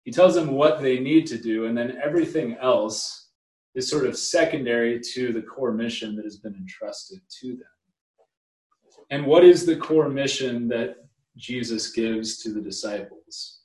He 0.04 0.12
tells 0.12 0.34
them 0.34 0.52
what 0.52 0.82
they 0.82 1.00
need 1.00 1.26
to 1.28 1.38
do, 1.38 1.64
and 1.64 1.76
then 1.76 1.98
everything 2.02 2.56
else 2.60 3.30
is 3.74 3.88
sort 3.88 4.06
of 4.06 4.16
secondary 4.16 5.00
to 5.14 5.32
the 5.32 5.42
core 5.42 5.72
mission 5.72 6.14
that 6.16 6.24
has 6.24 6.36
been 6.36 6.54
entrusted 6.54 7.20
to 7.40 7.48
them. 7.48 7.73
And 9.10 9.26
what 9.26 9.44
is 9.44 9.66
the 9.66 9.76
core 9.76 10.08
mission 10.08 10.68
that 10.68 10.96
Jesus 11.36 11.90
gives 11.90 12.38
to 12.38 12.52
the 12.52 12.60
disciples? 12.60 13.60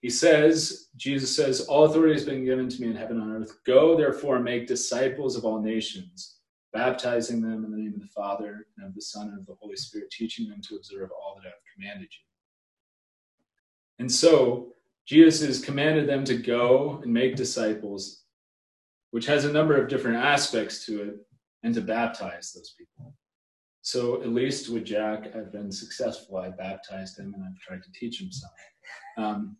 He 0.00 0.10
says, 0.10 0.88
Jesus 0.96 1.34
says, 1.34 1.62
All 1.62 1.84
authority 1.84 2.12
has 2.12 2.24
been 2.24 2.44
given 2.44 2.68
to 2.68 2.80
me 2.80 2.88
in 2.88 2.94
heaven 2.94 3.20
and 3.20 3.34
on 3.36 3.42
earth. 3.42 3.58
Go, 3.64 3.96
therefore, 3.96 4.36
and 4.36 4.44
make 4.44 4.66
disciples 4.66 5.34
of 5.34 5.46
all 5.46 5.62
nations, 5.62 6.36
baptizing 6.74 7.40
them 7.40 7.64
in 7.64 7.70
the 7.70 7.78
name 7.78 7.94
of 7.94 8.02
the 8.02 8.08
Father 8.08 8.66
and 8.76 8.86
of 8.86 8.94
the 8.94 9.00
Son 9.00 9.28
and 9.28 9.38
of 9.38 9.46
the 9.46 9.56
Holy 9.60 9.76
Spirit, 9.76 10.10
teaching 10.10 10.48
them 10.48 10.60
to 10.68 10.76
observe 10.76 11.10
all 11.10 11.36
that 11.36 11.46
I 11.46 11.52
have 11.52 11.74
commanded 11.74 12.10
you. 12.12 12.24
And 13.98 14.12
so, 14.12 14.74
Jesus 15.06 15.46
has 15.46 15.64
commanded 15.64 16.06
them 16.06 16.24
to 16.24 16.36
go 16.36 17.00
and 17.02 17.12
make 17.12 17.36
disciples, 17.36 18.24
which 19.10 19.24
has 19.24 19.46
a 19.46 19.52
number 19.52 19.74
of 19.76 19.88
different 19.88 20.18
aspects 20.18 20.84
to 20.86 21.02
it, 21.02 21.16
and 21.62 21.74
to 21.74 21.80
baptize 21.80 22.52
those 22.52 22.74
people. 22.76 23.14
So, 23.84 24.22
at 24.22 24.30
least 24.30 24.70
with 24.70 24.86
Jack, 24.86 25.36
I've 25.36 25.52
been 25.52 25.70
successful. 25.70 26.38
I 26.38 26.48
baptized 26.48 27.18
him 27.18 27.34
and 27.34 27.44
I've 27.44 27.58
tried 27.60 27.82
to 27.82 27.92
teach 27.92 28.18
him 28.18 28.32
some. 28.32 28.50
Um, 29.18 29.56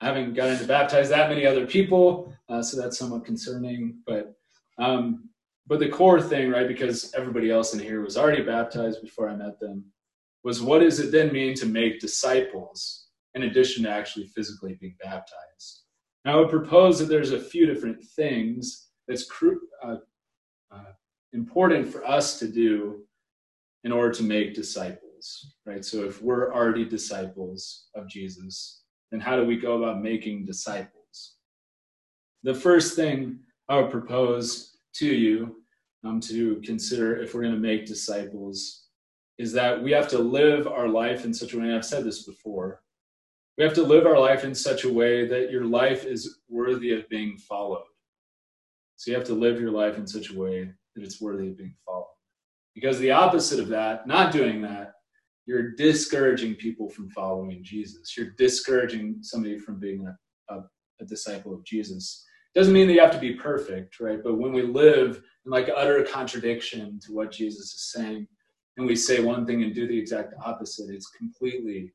I 0.00 0.06
haven't 0.06 0.34
gotten 0.34 0.58
to 0.58 0.64
baptize 0.64 1.08
that 1.10 1.28
many 1.28 1.46
other 1.46 1.66
people, 1.66 2.34
uh, 2.48 2.62
so 2.62 2.80
that's 2.80 2.98
somewhat 2.98 3.24
concerning. 3.24 3.98
But 4.08 4.34
um, 4.78 5.28
but 5.68 5.78
the 5.78 5.88
core 5.88 6.20
thing, 6.20 6.50
right? 6.50 6.66
Because 6.66 7.14
everybody 7.14 7.52
else 7.52 7.72
in 7.72 7.78
here 7.78 8.02
was 8.02 8.16
already 8.16 8.42
baptized 8.42 9.02
before 9.02 9.28
I 9.28 9.36
met 9.36 9.60
them, 9.60 9.84
was 10.42 10.60
what 10.60 10.80
does 10.80 10.98
it 10.98 11.12
then 11.12 11.32
mean 11.32 11.54
to 11.54 11.66
make 11.66 12.00
disciples 12.00 13.06
in 13.34 13.44
addition 13.44 13.84
to 13.84 13.90
actually 13.90 14.26
physically 14.26 14.76
being 14.80 14.96
baptized? 15.00 15.84
Now, 16.24 16.32
I 16.32 16.40
would 16.40 16.50
propose 16.50 16.98
that 16.98 17.04
there's 17.04 17.30
a 17.30 17.40
few 17.40 17.66
different 17.66 18.02
things 18.16 18.88
that's 19.06 19.26
cru- 19.26 19.60
uh, 19.84 19.98
uh, 20.72 20.92
important 21.34 21.86
for 21.86 22.04
us 22.04 22.36
to 22.40 22.48
do 22.48 23.04
in 23.84 23.92
order 23.92 24.12
to 24.14 24.22
make 24.22 24.54
disciples, 24.54 25.54
right? 25.66 25.84
So 25.84 26.04
if 26.04 26.22
we're 26.22 26.52
already 26.52 26.84
disciples 26.84 27.88
of 27.94 28.08
Jesus, 28.08 28.82
then 29.10 29.20
how 29.20 29.36
do 29.36 29.44
we 29.44 29.56
go 29.56 29.82
about 29.82 30.02
making 30.02 30.44
disciples? 30.44 31.36
The 32.42 32.54
first 32.54 32.96
thing 32.96 33.40
I 33.68 33.80
would 33.80 33.90
propose 33.90 34.76
to 34.94 35.06
you 35.06 35.56
um, 36.04 36.20
to 36.20 36.60
consider 36.64 37.16
if 37.16 37.34
we're 37.34 37.42
going 37.42 37.54
to 37.54 37.60
make 37.60 37.86
disciples 37.86 38.84
is 39.38 39.52
that 39.52 39.82
we 39.82 39.90
have 39.92 40.08
to 40.08 40.18
live 40.18 40.66
our 40.66 40.88
life 40.88 41.24
in 41.24 41.32
such 41.32 41.54
a 41.54 41.58
way, 41.58 41.74
I've 41.74 41.84
said 41.84 42.04
this 42.04 42.24
before, 42.24 42.82
we 43.56 43.64
have 43.64 43.74
to 43.74 43.82
live 43.82 44.06
our 44.06 44.18
life 44.18 44.44
in 44.44 44.54
such 44.54 44.84
a 44.84 44.92
way 44.92 45.26
that 45.26 45.50
your 45.50 45.64
life 45.64 46.04
is 46.04 46.38
worthy 46.48 46.92
of 46.92 47.08
being 47.08 47.36
followed. 47.36 47.84
So 48.96 49.10
you 49.10 49.16
have 49.16 49.26
to 49.26 49.34
live 49.34 49.60
your 49.60 49.70
life 49.70 49.96
in 49.96 50.06
such 50.06 50.30
a 50.30 50.38
way 50.38 50.70
that 50.94 51.04
it's 51.04 51.20
worthy 51.20 51.48
of 51.48 51.58
being 51.58 51.74
followed. 51.86 52.06
Because 52.74 52.98
the 52.98 53.10
opposite 53.10 53.60
of 53.60 53.68
that, 53.68 54.06
not 54.06 54.32
doing 54.32 54.62
that, 54.62 54.92
you're 55.46 55.72
discouraging 55.72 56.54
people 56.54 56.88
from 56.88 57.10
following 57.10 57.64
Jesus. 57.64 58.16
You're 58.16 58.34
discouraging 58.38 59.18
somebody 59.20 59.58
from 59.58 59.80
being 59.80 60.06
a, 60.06 60.54
a, 60.54 60.62
a 61.00 61.04
disciple 61.04 61.54
of 61.54 61.64
Jesus. 61.64 62.24
Doesn't 62.54 62.72
mean 62.72 62.86
that 62.86 62.94
you 62.94 63.00
have 63.00 63.12
to 63.12 63.18
be 63.18 63.34
perfect, 63.34 64.00
right? 64.00 64.22
But 64.22 64.38
when 64.38 64.52
we 64.52 64.62
live 64.62 65.22
in 65.44 65.50
like 65.50 65.68
utter 65.74 66.04
contradiction 66.04 67.00
to 67.06 67.12
what 67.12 67.32
Jesus 67.32 67.72
is 67.74 67.92
saying, 67.92 68.26
and 68.76 68.86
we 68.86 68.96
say 68.96 69.20
one 69.20 69.46
thing 69.46 69.62
and 69.62 69.74
do 69.74 69.86
the 69.86 69.98
exact 69.98 70.34
opposite, 70.44 70.94
it's 70.94 71.10
completely 71.10 71.92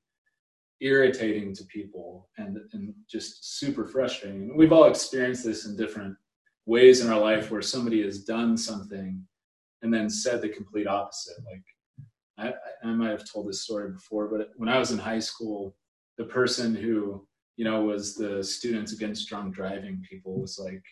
irritating 0.82 1.54
to 1.56 1.64
people 1.66 2.30
and, 2.38 2.58
and 2.74 2.94
just 3.10 3.58
super 3.58 3.86
frustrating. 3.86 4.56
We've 4.58 4.74
all 4.74 4.86
experienced 4.86 5.46
this 5.46 5.66
in 5.66 5.78
different 5.78 6.16
ways 6.66 7.02
in 7.02 7.12
our 7.12 7.20
life 7.20 7.52
where 7.52 7.62
somebody 7.62 8.04
has 8.04 8.24
done 8.24 8.58
something 8.58 9.26
and 9.86 9.94
then 9.94 10.10
said 10.10 10.42
the 10.42 10.50
complete 10.50 10.88
opposite. 10.88 11.38
Like, 11.46 11.64
I, 12.84 12.88
I 12.88 12.92
might 12.92 13.12
have 13.12 13.32
told 13.32 13.48
this 13.48 13.62
story 13.62 13.92
before, 13.92 14.28
but 14.28 14.50
when 14.58 14.68
I 14.68 14.80
was 14.80 14.92
in 14.92 14.98
high 14.98 15.20
school, 15.20 15.76
the 16.18 16.26
person 16.26 16.74
who 16.74 17.26
you 17.56 17.64
know 17.64 17.84
was 17.84 18.16
the 18.16 18.44
students 18.44 18.94
against 18.94 19.30
drunk 19.30 19.54
driving 19.56 20.04
people 20.10 20.42
was 20.42 20.60
like 20.60 20.84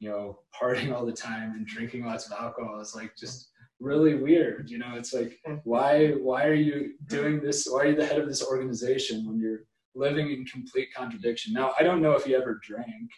you 0.00 0.10
know 0.10 0.40
partying 0.60 0.92
all 0.92 1.06
the 1.06 1.12
time 1.12 1.52
and 1.52 1.66
drinking 1.66 2.04
lots 2.04 2.26
of 2.26 2.32
alcohol. 2.32 2.80
Is 2.80 2.96
like 2.96 3.12
just 3.16 3.50
really 3.80 4.14
weird 4.14 4.68
you 4.68 4.78
know? 4.78 4.94
It's 4.96 5.14
like 5.14 5.38
why 5.64 6.10
why 6.10 6.44
are 6.44 6.54
you 6.54 6.94
doing 7.06 7.40
this? 7.40 7.66
Why 7.70 7.82
are 7.82 7.86
you 7.86 7.96
the 7.96 8.06
head 8.06 8.18
of 8.18 8.28
this 8.28 8.44
organization 8.44 9.26
when 9.26 9.38
you're 9.38 9.64
living 9.94 10.30
in 10.32 10.44
complete 10.44 10.88
contradiction? 10.94 11.54
Now 11.54 11.72
i 11.78 11.82
don't 11.82 12.02
know 12.02 12.12
if 12.12 12.24
he 12.24 12.34
ever 12.34 12.60
drank 12.62 13.08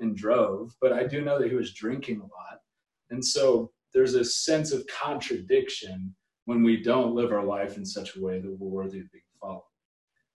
and 0.00 0.16
drove 0.16 0.74
but 0.80 0.92
i 0.92 1.04
do 1.04 1.20
know 1.20 1.38
that 1.38 1.48
he 1.48 1.54
was 1.54 1.72
drinking 1.72 2.18
a 2.18 2.24
lot. 2.24 2.58
And 3.10 3.24
so 3.24 3.70
there's 3.94 4.14
a 4.14 4.24
sense 4.24 4.72
of 4.72 4.86
contradiction 4.86 6.14
when 6.46 6.62
we 6.62 6.82
don't 6.82 7.14
live 7.14 7.32
our 7.32 7.44
life 7.44 7.76
in 7.76 7.84
such 7.84 8.16
a 8.16 8.20
way 8.20 8.40
that 8.40 8.56
we're 8.58 8.68
worthy 8.68 9.00
of 9.00 9.12
being 9.12 9.22
followed. 9.40 9.62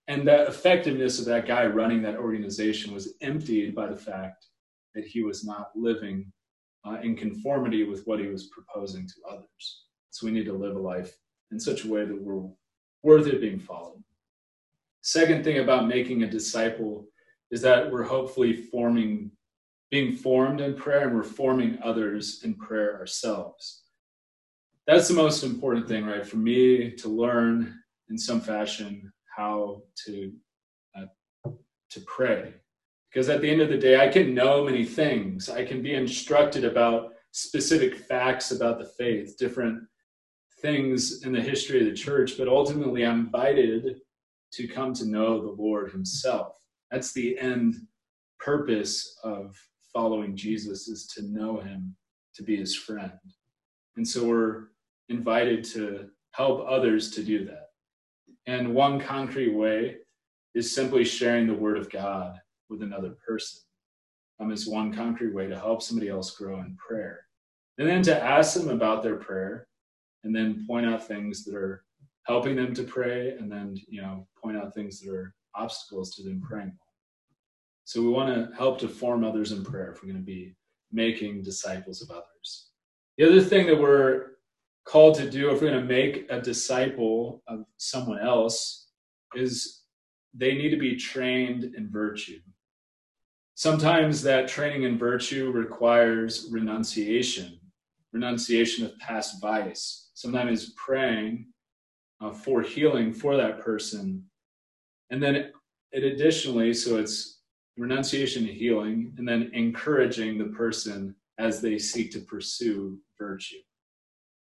And 0.06 0.26
that 0.26 0.48
effectiveness 0.48 1.18
of 1.18 1.26
that 1.26 1.46
guy 1.46 1.66
running 1.66 2.00
that 2.02 2.16
organization 2.16 2.94
was 2.94 3.14
emptied 3.20 3.74
by 3.74 3.88
the 3.88 3.96
fact 3.96 4.46
that 4.94 5.06
he 5.06 5.22
was 5.22 5.44
not 5.44 5.70
living 5.76 6.32
uh, 6.86 6.98
in 7.02 7.14
conformity 7.14 7.84
with 7.84 8.06
what 8.06 8.18
he 8.18 8.26
was 8.26 8.46
proposing 8.46 9.06
to 9.06 9.14
others. 9.30 9.84
So 10.10 10.26
we 10.26 10.32
need 10.32 10.46
to 10.46 10.54
live 10.54 10.76
a 10.76 10.80
life 10.80 11.14
in 11.52 11.60
such 11.60 11.84
a 11.84 11.88
way 11.88 12.04
that 12.04 12.20
we're 12.20 12.48
worthy 13.02 13.34
of 13.34 13.40
being 13.40 13.58
followed. 13.58 14.02
Second 15.02 15.44
thing 15.44 15.58
about 15.58 15.88
making 15.88 16.22
a 16.22 16.30
disciple 16.30 17.06
is 17.50 17.60
that 17.62 17.90
we're 17.90 18.02
hopefully 18.02 18.54
forming, 18.54 19.30
being 19.90 20.14
formed 20.14 20.60
in 20.60 20.74
prayer, 20.74 21.08
and 21.08 21.16
we're 21.16 21.22
forming 21.22 21.78
others 21.82 22.42
in 22.44 22.54
prayer 22.54 22.98
ourselves 22.98 23.82
that's 24.88 25.06
the 25.06 25.14
most 25.14 25.44
important 25.44 25.86
thing, 25.86 26.06
right? 26.06 26.26
For 26.26 26.38
me 26.38 26.92
to 26.92 27.08
learn 27.08 27.78
in 28.08 28.16
some 28.16 28.40
fashion 28.40 29.12
how 29.36 29.82
to 30.06 30.32
uh, 30.96 31.50
to 31.90 32.00
pray, 32.06 32.54
because 33.10 33.28
at 33.28 33.42
the 33.42 33.50
end 33.50 33.60
of 33.60 33.68
the 33.68 33.76
day, 33.76 34.00
I 34.00 34.08
can 34.08 34.34
know 34.34 34.64
many 34.64 34.86
things. 34.86 35.50
I 35.50 35.62
can 35.62 35.82
be 35.82 35.94
instructed 35.94 36.64
about 36.64 37.12
specific 37.32 37.96
facts 37.96 38.50
about 38.50 38.78
the 38.78 38.86
faith, 38.86 39.36
different 39.38 39.82
things 40.62 41.22
in 41.22 41.32
the 41.32 41.40
history 41.40 41.80
of 41.80 41.86
the 41.86 41.92
church, 41.92 42.38
but 42.38 42.48
ultimately, 42.48 43.04
I'm 43.04 43.26
invited 43.26 44.00
to 44.54 44.66
come 44.66 44.94
to 44.94 45.06
know 45.06 45.38
the 45.38 45.62
Lord 45.62 45.92
Himself. 45.92 46.54
That's 46.90 47.12
the 47.12 47.38
end 47.38 47.76
purpose 48.40 49.18
of 49.22 49.54
following 49.92 50.36
Jesus 50.36 50.88
is 50.88 51.06
to 51.08 51.22
know 51.22 51.58
Him, 51.58 51.94
to 52.34 52.42
be 52.42 52.56
His 52.56 52.74
friend. 52.74 53.12
And 53.96 54.06
so 54.06 54.24
we're 54.24 54.68
invited 55.08 55.64
to 55.64 56.08
help 56.32 56.64
others 56.68 57.10
to 57.12 57.22
do 57.22 57.44
that. 57.46 57.70
And 58.46 58.74
one 58.74 59.00
concrete 59.00 59.54
way 59.54 59.96
is 60.54 60.74
simply 60.74 61.04
sharing 61.04 61.46
the 61.46 61.54
word 61.54 61.78
of 61.78 61.90
God 61.90 62.38
with 62.68 62.82
another 62.82 63.14
person. 63.26 63.62
Um, 64.40 64.52
is 64.52 64.68
one 64.68 64.94
concrete 64.94 65.34
way 65.34 65.48
to 65.48 65.58
help 65.58 65.82
somebody 65.82 66.08
else 66.08 66.30
grow 66.30 66.60
in 66.60 66.76
prayer. 66.76 67.24
And 67.78 67.88
then 67.88 68.02
to 68.02 68.22
ask 68.22 68.54
them 68.54 68.68
about 68.68 69.02
their 69.02 69.16
prayer 69.16 69.66
and 70.24 70.34
then 70.34 70.64
point 70.66 70.86
out 70.86 71.06
things 71.06 71.44
that 71.44 71.54
are 71.54 71.84
helping 72.24 72.54
them 72.54 72.72
to 72.74 72.84
pray 72.84 73.30
and 73.38 73.50
then, 73.50 73.76
you 73.88 74.00
know, 74.00 74.26
point 74.40 74.56
out 74.56 74.74
things 74.74 75.00
that 75.00 75.12
are 75.12 75.34
obstacles 75.54 76.14
to 76.14 76.22
them 76.22 76.40
praying. 76.40 76.72
So 77.88 78.02
we 78.02 78.08
want 78.08 78.34
to 78.34 78.54
help 78.54 78.78
to 78.80 78.88
form 78.88 79.24
others 79.24 79.50
in 79.50 79.64
prayer 79.64 79.92
if 79.92 80.02
we're 80.02 80.12
going 80.12 80.22
to 80.22 80.26
be 80.26 80.54
making 80.92 81.42
disciples 81.42 82.02
of 82.02 82.10
others. 82.10 82.68
The 83.16 83.26
other 83.26 83.40
thing 83.40 83.66
that 83.66 83.80
we're 83.80 84.32
called 84.84 85.14
to 85.14 85.30
do 85.30 85.48
if 85.48 85.62
we're 85.62 85.70
going 85.70 85.80
to 85.80 85.94
make 85.94 86.26
a 86.28 86.38
disciple 86.38 87.42
of 87.48 87.64
someone 87.78 88.18
else 88.18 88.88
is 89.34 89.84
they 90.34 90.52
need 90.52 90.68
to 90.68 90.76
be 90.76 90.96
trained 90.96 91.64
in 91.64 91.90
virtue. 91.90 92.40
Sometimes 93.54 94.20
that 94.20 94.48
training 94.48 94.82
in 94.82 94.98
virtue 94.98 95.50
requires 95.50 96.48
renunciation, 96.50 97.58
renunciation 98.12 98.84
of 98.84 98.98
past 98.98 99.40
vice. 99.40 100.10
Sometimes 100.12 100.74
praying 100.74 101.46
uh, 102.20 102.32
for 102.32 102.60
healing 102.60 103.14
for 103.14 103.38
that 103.38 103.60
person. 103.60 104.24
And 105.08 105.22
then 105.22 105.36
it, 105.36 105.52
it 105.90 106.04
additionally, 106.04 106.74
so 106.74 106.98
it's 106.98 107.37
renunciation 107.78 108.46
and 108.46 108.56
healing, 108.56 109.14
and 109.18 109.26
then 109.26 109.50
encouraging 109.54 110.38
the 110.38 110.46
person 110.56 111.14
as 111.38 111.60
they 111.60 111.78
seek 111.78 112.10
to 112.12 112.20
pursue 112.20 112.98
virtue. 113.18 113.58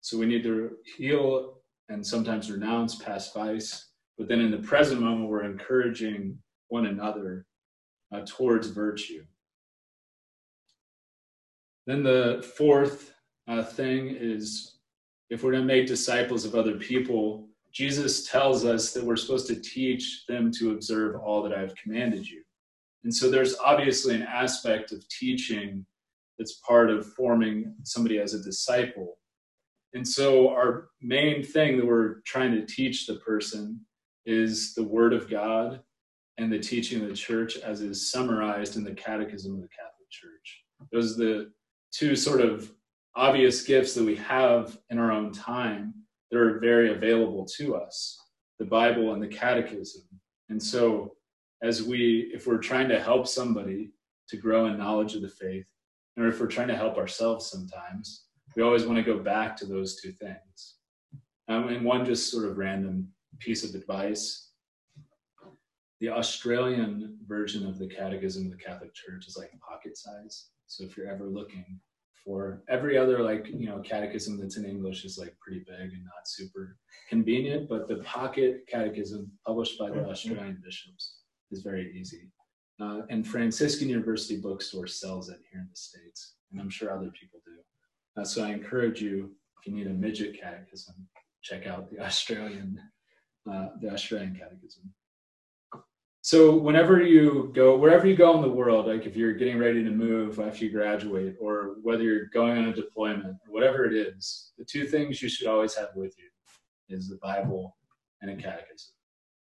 So 0.01 0.19
we 0.19 0.27
need 0.27 0.43
to 0.43 0.73
heal 0.97 1.59
and 1.89 2.07
sometimes 2.07 2.51
renounce 2.51 2.97
past 2.97 3.35
vice, 3.35 3.89
but 4.19 4.29
then 4.29 4.41
in 4.41 4.51
the 4.51 4.59
present 4.59 5.01
moment, 5.01 5.29
we're 5.29 5.45
encouraging 5.45 6.39
one 6.69 6.87
another 6.87 7.47
uh, 8.13 8.21
towards 8.27 8.69
virtue. 8.69 9.25
Then 11.87 12.03
the 12.03 12.47
fourth 12.57 13.13
uh, 13.49 13.63
thing 13.63 14.17
is 14.19 14.77
if 15.31 15.43
we're 15.43 15.53
going 15.53 15.67
to 15.67 15.75
make 15.75 15.87
disciples 15.87 16.45
of 16.45 16.55
other 16.55 16.77
people, 16.77 17.49
Jesus 17.73 18.29
tells 18.29 18.65
us 18.65 18.93
that 18.93 19.05
we're 19.05 19.17
supposed 19.17 19.47
to 19.49 19.57
teach 19.57 20.25
them 20.29 20.53
to 20.53 20.71
observe 20.71 21.17
all 21.17 21.43
that 21.43 21.53
I've 21.53 21.75
commanded 21.75 22.29
you. 22.29 22.43
And 23.05 23.15
so 23.15 23.31
there's 23.31 23.57
obviously 23.59 24.15
an 24.15 24.23
aspect 24.23 24.93
of 24.93 25.07
teaching 25.09 25.85
that's 26.39 26.61
part 26.67 26.91
of 26.91 27.13
forming 27.13 27.75
somebody 27.85 28.19
as 28.19 28.35
a 28.35 28.43
disciple. 28.43 29.19
And 29.93 30.07
so 30.07 30.49
our 30.49 30.89
main 31.01 31.45
thing 31.45 31.77
that 31.77 31.87
we're 31.87 32.21
trying 32.27 32.53
to 32.53 32.67
teach 32.67 33.07
the 33.07 33.17
person 33.17 33.81
is 34.27 34.75
the 34.75 34.83
Word 34.83 35.13
of 35.13 35.31
God 35.31 35.81
and 36.39 36.53
the 36.53 36.59
teaching 36.59 37.03
of 37.03 37.09
the 37.09 37.15
church 37.15 37.59
as 37.59 37.81
is 37.81 38.11
summarized 38.11 38.77
in 38.77 38.83
the 38.83 38.95
Catechism 38.95 39.55
of 39.55 39.61
the 39.61 39.69
Catholic 39.69 40.11
Church. 40.11 40.65
Those 40.91 41.15
are 41.15 41.25
the 41.25 41.53
two 41.93 42.17
sort 42.17 42.41
of 42.41 42.73
obvious 43.15 43.63
gifts 43.63 43.95
that 43.95 44.05
we 44.05 44.17
have 44.17 44.77
in 44.91 44.99
our 44.99 45.13
own 45.13 45.33
time 45.33 45.95
that 46.31 46.39
are 46.41 46.59
very 46.59 46.93
available 46.93 47.47
to 47.57 47.77
us 47.77 48.19
the 48.59 48.65
Bible 48.65 49.13
and 49.13 49.23
the 49.23 49.29
Catechism. 49.29 50.03
And 50.49 50.63
so, 50.63 51.17
as 51.65 51.83
we, 51.83 52.31
if 52.35 52.47
we're 52.47 52.59
trying 52.59 52.89
to 52.91 53.01
help 53.01 53.27
somebody 53.27 53.91
to 54.29 54.37
grow 54.37 54.67
in 54.67 54.77
knowledge 54.77 55.15
of 55.15 55.23
the 55.23 55.29
faith, 55.29 55.67
or 56.19 56.29
if 56.29 56.39
we're 56.39 56.47
trying 56.47 56.69
to 56.69 56.77
help 56.77 56.99
ourselves 56.99 57.51
sometimes, 57.51 58.27
we 58.55 58.63
always 58.63 58.85
want 58.85 58.99
to 58.99 59.03
go 59.03 59.19
back 59.19 59.57
to 59.57 59.67
those 59.67 60.01
two 60.01 60.13
things. 60.13 60.77
Um, 61.49 61.69
and 61.69 61.85
one 61.85 62.05
just 62.05 62.31
sort 62.31 62.45
of 62.45 62.59
random 62.59 63.09
piece 63.41 63.65
of 63.65 63.75
advice 63.75 64.51
the 66.01 66.11
Australian 66.11 67.17
version 67.27 67.67
of 67.67 67.79
the 67.79 67.87
Catechism 67.87 68.45
of 68.45 68.51
the 68.51 68.63
Catholic 68.63 68.93
Church 68.93 69.27
is 69.27 69.39
like 69.39 69.59
pocket 69.61 69.97
size. 69.97 70.49
So 70.67 70.85
if 70.85 70.97
you're 70.97 71.09
ever 71.09 71.25
looking 71.25 71.81
for 72.23 72.63
every 72.69 72.99
other 72.99 73.21
like 73.21 73.47
you 73.49 73.67
know 73.67 73.81
catechism 73.81 74.39
that's 74.39 74.57
in 74.59 74.65
English 74.65 75.05
is 75.05 75.19
like 75.19 75.35
pretty 75.41 75.61
big 75.61 75.93
and 75.93 76.05
not 76.05 76.27
super 76.27 76.77
convenient, 77.09 77.71
but 77.71 77.89
the 77.89 77.97
pocket 77.99 78.67
catechism 78.67 79.31
published 79.47 79.79
by 79.79 79.89
the 79.89 79.97
mm-hmm. 79.97 80.11
Australian 80.11 80.61
bishops 80.63 81.21
is 81.55 81.63
very 81.63 81.97
easy. 81.99 82.29
Uh, 82.81 83.03
and 83.09 83.27
Franciscan 83.27 83.89
University 83.89 84.37
Bookstore 84.37 84.89
sells 84.89 85.29
it 85.29 85.39
here 85.51 85.61
in 85.61 85.69
the 85.71 85.77
States, 85.77 86.35
and 86.51 86.61
I'm 86.61 86.71
sure 86.71 86.91
other 86.91 87.13
people 87.19 87.41
do. 87.47 88.21
Uh, 88.21 88.25
so 88.25 88.45
I 88.45 88.51
encourage 88.51 89.01
you, 89.01 89.31
if 89.61 89.67
you 89.67 89.73
need 89.73 89.87
a 89.87 89.91
midget 89.91 90.39
catechism, 90.41 90.95
check 91.43 91.67
out 91.67 91.91
the 91.91 92.01
Australian, 92.05 92.81
uh, 93.51 93.69
the 93.81 93.91
Australian 93.91 94.35
catechism. 94.35 94.93
So 96.23 96.57
whenever 96.57 97.03
you 97.03 97.53
go, 97.55 97.77
wherever 97.77 98.07
you 98.07 98.17
go 98.17 98.35
in 98.35 98.41
the 98.41 98.49
world, 98.49 98.87
like 98.87 99.05
if 99.05 99.15
you're 99.15 99.35
getting 99.35 99.59
ready 99.59 99.85
to 99.85 99.91
move 99.91 100.41
after 100.41 100.65
you 100.65 100.71
graduate, 100.71 101.37
or 101.39 101.77
whether 101.83 102.03
you're 102.03 102.27
going 102.27 102.57
on 102.57 102.65
a 102.65 102.75
deployment, 102.75 103.37
or 103.47 103.53
whatever 103.53 103.85
it 103.85 103.95
is, 103.95 104.53
the 104.57 104.65
two 104.65 104.87
things 104.87 105.21
you 105.21 105.29
should 105.29 105.47
always 105.47 105.75
have 105.75 105.91
with 105.95 106.15
you 106.19 106.97
is 106.97 107.09
the 107.09 107.19
Bible 107.23 107.77
and 108.23 108.31
a 108.31 108.43
catechism. 108.43 108.95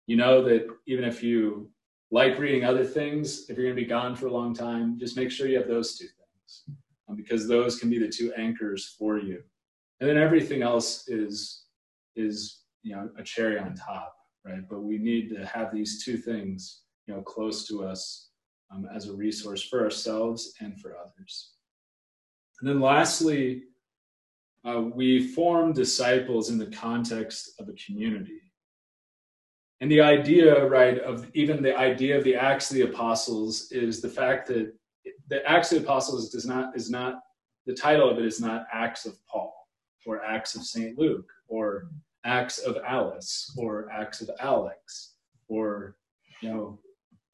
You 0.06 0.18
know 0.18 0.44
that 0.44 0.68
even 0.86 1.04
if 1.04 1.24
you 1.24 1.70
like 2.12 2.40
reading 2.40 2.64
other 2.64 2.86
things, 2.86 3.50
if 3.50 3.58
you're 3.58 3.66
going 3.66 3.76
to 3.76 3.82
be 3.82 3.88
gone 3.88 4.16
for 4.16 4.28
a 4.28 4.34
long 4.34 4.54
time, 4.54 4.98
just 4.98 5.18
make 5.18 5.30
sure 5.30 5.48
you 5.48 5.58
have 5.58 5.68
those 5.68 5.98
two 5.98 6.08
things 6.08 6.78
um, 7.10 7.16
because 7.16 7.48
those 7.48 7.78
can 7.80 7.90
be 7.90 8.00
the 8.00 8.08
two 8.08 8.34
anchors 8.34 8.96
for 8.98 9.18
you. 9.18 9.42
And 10.00 10.10
then 10.10 10.18
everything 10.18 10.62
else 10.62 11.08
is 11.08 11.64
is 12.16 12.62
you 12.84 12.96
know 12.96 13.10
a 13.18 13.24
cherry 13.24 13.60
on 13.60 13.76
top 13.76 14.18
right? 14.48 14.68
But 14.70 14.82
we 14.82 14.98
need 14.98 15.30
to 15.36 15.46
have 15.46 15.74
these 15.74 16.04
two 16.04 16.18
things, 16.18 16.82
you 17.06 17.14
know, 17.14 17.22
close 17.22 17.68
to 17.68 17.84
us 17.84 18.30
um, 18.74 18.88
as 18.94 19.08
a 19.08 19.14
resource 19.14 19.62
for 19.62 19.84
ourselves 19.84 20.54
and 20.60 20.80
for 20.80 20.98
others. 20.98 21.52
And 22.60 22.70
then 22.70 22.80
lastly, 22.80 23.64
uh, 24.66 24.82
we 24.82 25.28
form 25.28 25.74
disciples 25.74 26.50
in 26.50 26.58
the 26.58 26.68
context 26.68 27.54
of 27.60 27.70
a 27.70 27.74
community. 27.74 28.42
And 29.80 29.92
the 29.92 30.02
idea, 30.02 30.66
right, 30.66 31.00
of 31.00 31.30
even 31.34 31.62
the 31.62 31.78
idea 31.78 32.18
of 32.18 32.24
the 32.24 32.36
Acts 32.36 32.72
of 32.72 32.78
the 32.78 32.84
Apostles 32.84 33.72
is 33.72 34.02
the 34.02 34.10
fact 34.10 34.48
that 34.48 34.74
the 35.30 35.48
Acts 35.50 35.72
of 35.72 35.80
the 35.80 35.86
Apostles 35.86 36.30
does 36.30 36.46
not 36.46 36.76
is 36.76 36.90
not 36.90 37.22
the 37.66 37.74
title 37.74 38.10
of 38.10 38.18
it 38.18 38.26
is 38.26 38.40
not 38.42 38.66
Acts 38.72 39.06
of 39.06 39.18
Paul 39.28 39.54
or 40.06 40.24
Acts 40.24 40.56
of 40.56 40.64
Saint 40.64 40.98
Luke 40.98 41.30
or 41.48 41.90
acts 42.26 42.60
of 42.60 42.78
Alice 42.86 43.54
or 43.58 43.90
acts 43.92 44.22
of 44.22 44.30
Alex 44.40 45.14
or 45.48 45.96
you 46.42 46.50
know 46.50 46.80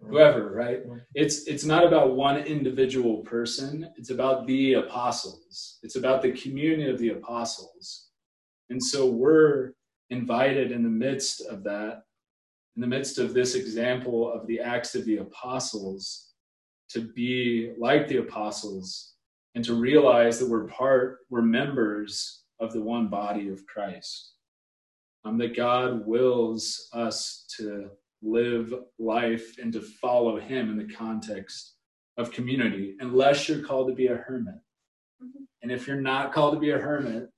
whoever 0.02 0.52
right? 0.52 0.82
It's 1.16 1.48
it's 1.48 1.66
not 1.66 1.86
about 1.86 2.16
one 2.16 2.38
individual 2.38 3.18
person. 3.20 3.90
It's 3.98 4.10
about 4.10 4.46
the 4.48 4.74
apostles. 4.74 5.80
It's 5.84 5.96
about 5.96 6.22
the 6.22 6.32
community 6.32 6.90
of 6.90 7.00
the 7.00 7.10
apostles. 7.10 8.10
And 8.70 8.82
so 8.84 9.08
we're 9.08 9.74
invited 10.10 10.72
in 10.72 10.84
the 10.84 10.90
midst 10.90 11.42
of 11.42 11.64
that 11.64 12.04
in 12.76 12.82
the 12.82 12.88
midst 12.88 13.20
of 13.20 13.34
this 13.34 13.56
example 13.56 14.32
of 14.32 14.48
the 14.48 14.60
acts 14.60 14.96
of 14.96 15.06
the 15.06 15.18
apostles 15.18 16.30
to 16.90 17.02
be 17.02 17.74
like 17.78 18.08
the 18.08 18.18
apostles 18.18 19.14
and 19.56 19.64
to 19.64 19.76
realize 19.76 20.40
that 20.40 20.50
we're 20.50 20.68
part 20.68 21.20
we're 21.30 21.42
members 21.42 22.44
of 22.60 22.74
the 22.74 22.82
one 22.82 23.08
body 23.08 23.50
of 23.50 23.66
Christ 23.68 24.34
um, 25.26 25.38
that 25.38 25.56
God 25.56 26.06
wills 26.06 26.90
us 26.94 27.46
to 27.58 27.90
live 28.22 28.74
life 29.00 29.58
and 29.62 29.72
to 29.74 29.82
follow 29.82 30.40
Him 30.40 30.70
in 30.70 30.78
the 30.78 30.94
context 30.94 31.76
of 32.18 32.32
community, 32.32 32.96
unless 33.00 33.50
you're 33.50 33.64
called 33.64 33.90
to 33.90 33.96
be 33.96 34.08
a 34.08 34.16
hermit. 34.16 34.56
Mm-hmm. 35.22 35.44
And 35.62 35.72
if 35.72 35.88
you're 35.88 36.02
not 36.02 36.34
called 36.34 36.54
to 36.54 36.60
be 36.60 36.72
a 36.72 36.78
hermit, 36.78 37.30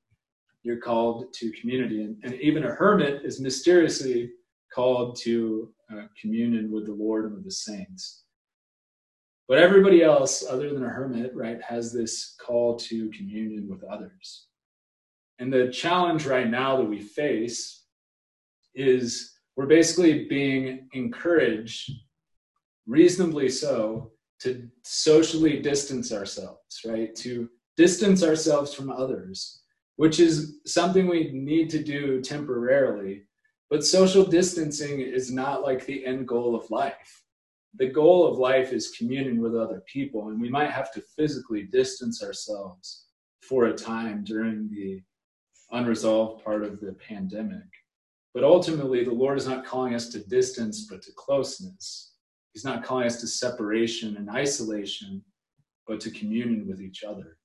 you're 0.64 0.78
called 0.78 1.34
to 1.34 1.52
community. 1.52 2.04
And, 2.04 2.18
and 2.24 2.34
even 2.36 2.66
a 2.66 2.74
hermit 2.74 3.24
is 3.24 3.40
mysteriously 3.40 4.32
called 4.76 5.18
to 5.22 5.72
uh, 5.92 6.04
communion 6.22 6.70
with 6.72 6.86
the 6.86 6.94
Lord 6.94 7.26
and 7.26 7.36
with 7.36 7.46
the 7.46 7.52
saints. 7.52 8.24
But 9.48 9.60
everybody 9.60 10.04
else, 10.04 10.44
other 10.48 10.74
than 10.74 10.84
a 10.84 10.90
hermit, 10.90 11.32
right, 11.34 11.62
has 11.62 11.94
this 11.94 12.36
call 12.46 12.76
to 12.78 13.10
communion 13.12 13.70
with 13.70 13.84
others. 13.84 14.48
And 15.40 15.54
the 15.54 15.70
challenge 15.70 16.26
right 16.26 16.50
now 16.50 16.78
that 16.78 16.90
we 16.90 17.00
face 17.00 17.84
is 18.74 19.34
we're 19.56 19.68
basically 19.68 20.28
being 20.28 20.90
encouraged, 20.94 21.92
reasonably 22.86 23.50
so, 23.50 24.12
to 24.42 24.68
socially 24.84 25.62
distance 25.62 26.12
ourselves, 26.12 26.82
right? 26.86 27.16
To 27.18 27.50
distance 27.78 28.24
ourselves 28.24 28.74
from 28.74 28.90
others, 28.90 29.62
which 29.96 30.20
is 30.20 30.58
something 30.66 31.08
we 31.08 31.32
need 31.32 31.70
to 31.70 31.84
do 31.84 32.22
temporarily. 32.22 33.24
But 33.76 33.84
social 33.84 34.24
distancing 34.24 35.02
is 35.02 35.34
not 35.34 35.62
like 35.62 35.86
the 35.86 36.06
end 36.06 36.30
goal 36.30 36.56
of 36.56 36.72
life. 36.72 37.24
The 37.78 37.90
goal 37.90 38.26
of 38.26 38.38
life 38.38 38.72
is 38.72 38.96
communion 38.98 39.42
with 39.42 39.54
other 39.54 39.84
people, 39.86 40.30
and 40.30 40.40
we 40.40 40.48
might 40.48 40.70
have 40.72 40.94
to 40.94 41.04
physically 41.18 41.64
distance 41.64 42.24
ourselves 42.24 43.08
for 43.42 43.66
a 43.66 43.74
time 43.74 44.24
during 44.24 44.70
the 44.70 45.02
unresolved 45.74 46.42
part 46.42 46.64
of 46.64 46.80
the 46.80 46.94
pandemic. 46.94 47.68
But 48.34 48.46
ultimately, 48.46 49.04
the 49.04 49.12
Lord 49.12 49.38
is 49.38 49.46
not 49.46 49.66
calling 49.66 49.94
us 49.94 50.08
to 50.12 50.26
distance, 50.26 50.88
but 50.90 51.02
to 51.02 51.12
closeness. 51.12 52.14
He's 52.54 52.64
not 52.64 52.82
calling 52.82 53.08
us 53.08 53.20
to 53.20 53.28
separation 53.28 54.16
and 54.16 54.30
isolation, 54.30 55.22
but 55.86 56.00
to 56.00 56.12
communion 56.12 56.66
with 56.66 56.80
each 56.80 57.04
other. 57.04 57.40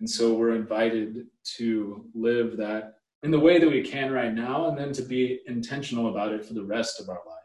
And 0.00 0.10
so 0.10 0.34
we're 0.34 0.56
invited 0.56 1.28
to 1.58 2.04
live 2.16 2.56
that 2.56 2.95
in 3.26 3.32
the 3.32 3.40
way 3.40 3.58
that 3.58 3.68
we 3.68 3.82
can 3.82 4.12
right 4.12 4.32
now, 4.32 4.68
and 4.68 4.78
then 4.78 4.92
to 4.92 5.02
be 5.02 5.40
intentional 5.48 6.10
about 6.10 6.30
it 6.30 6.44
for 6.44 6.54
the 6.54 6.62
rest 6.62 7.00
of 7.00 7.08
our 7.08 7.20
life. 7.26 7.42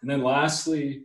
And 0.00 0.10
then 0.10 0.22
lastly, 0.22 1.04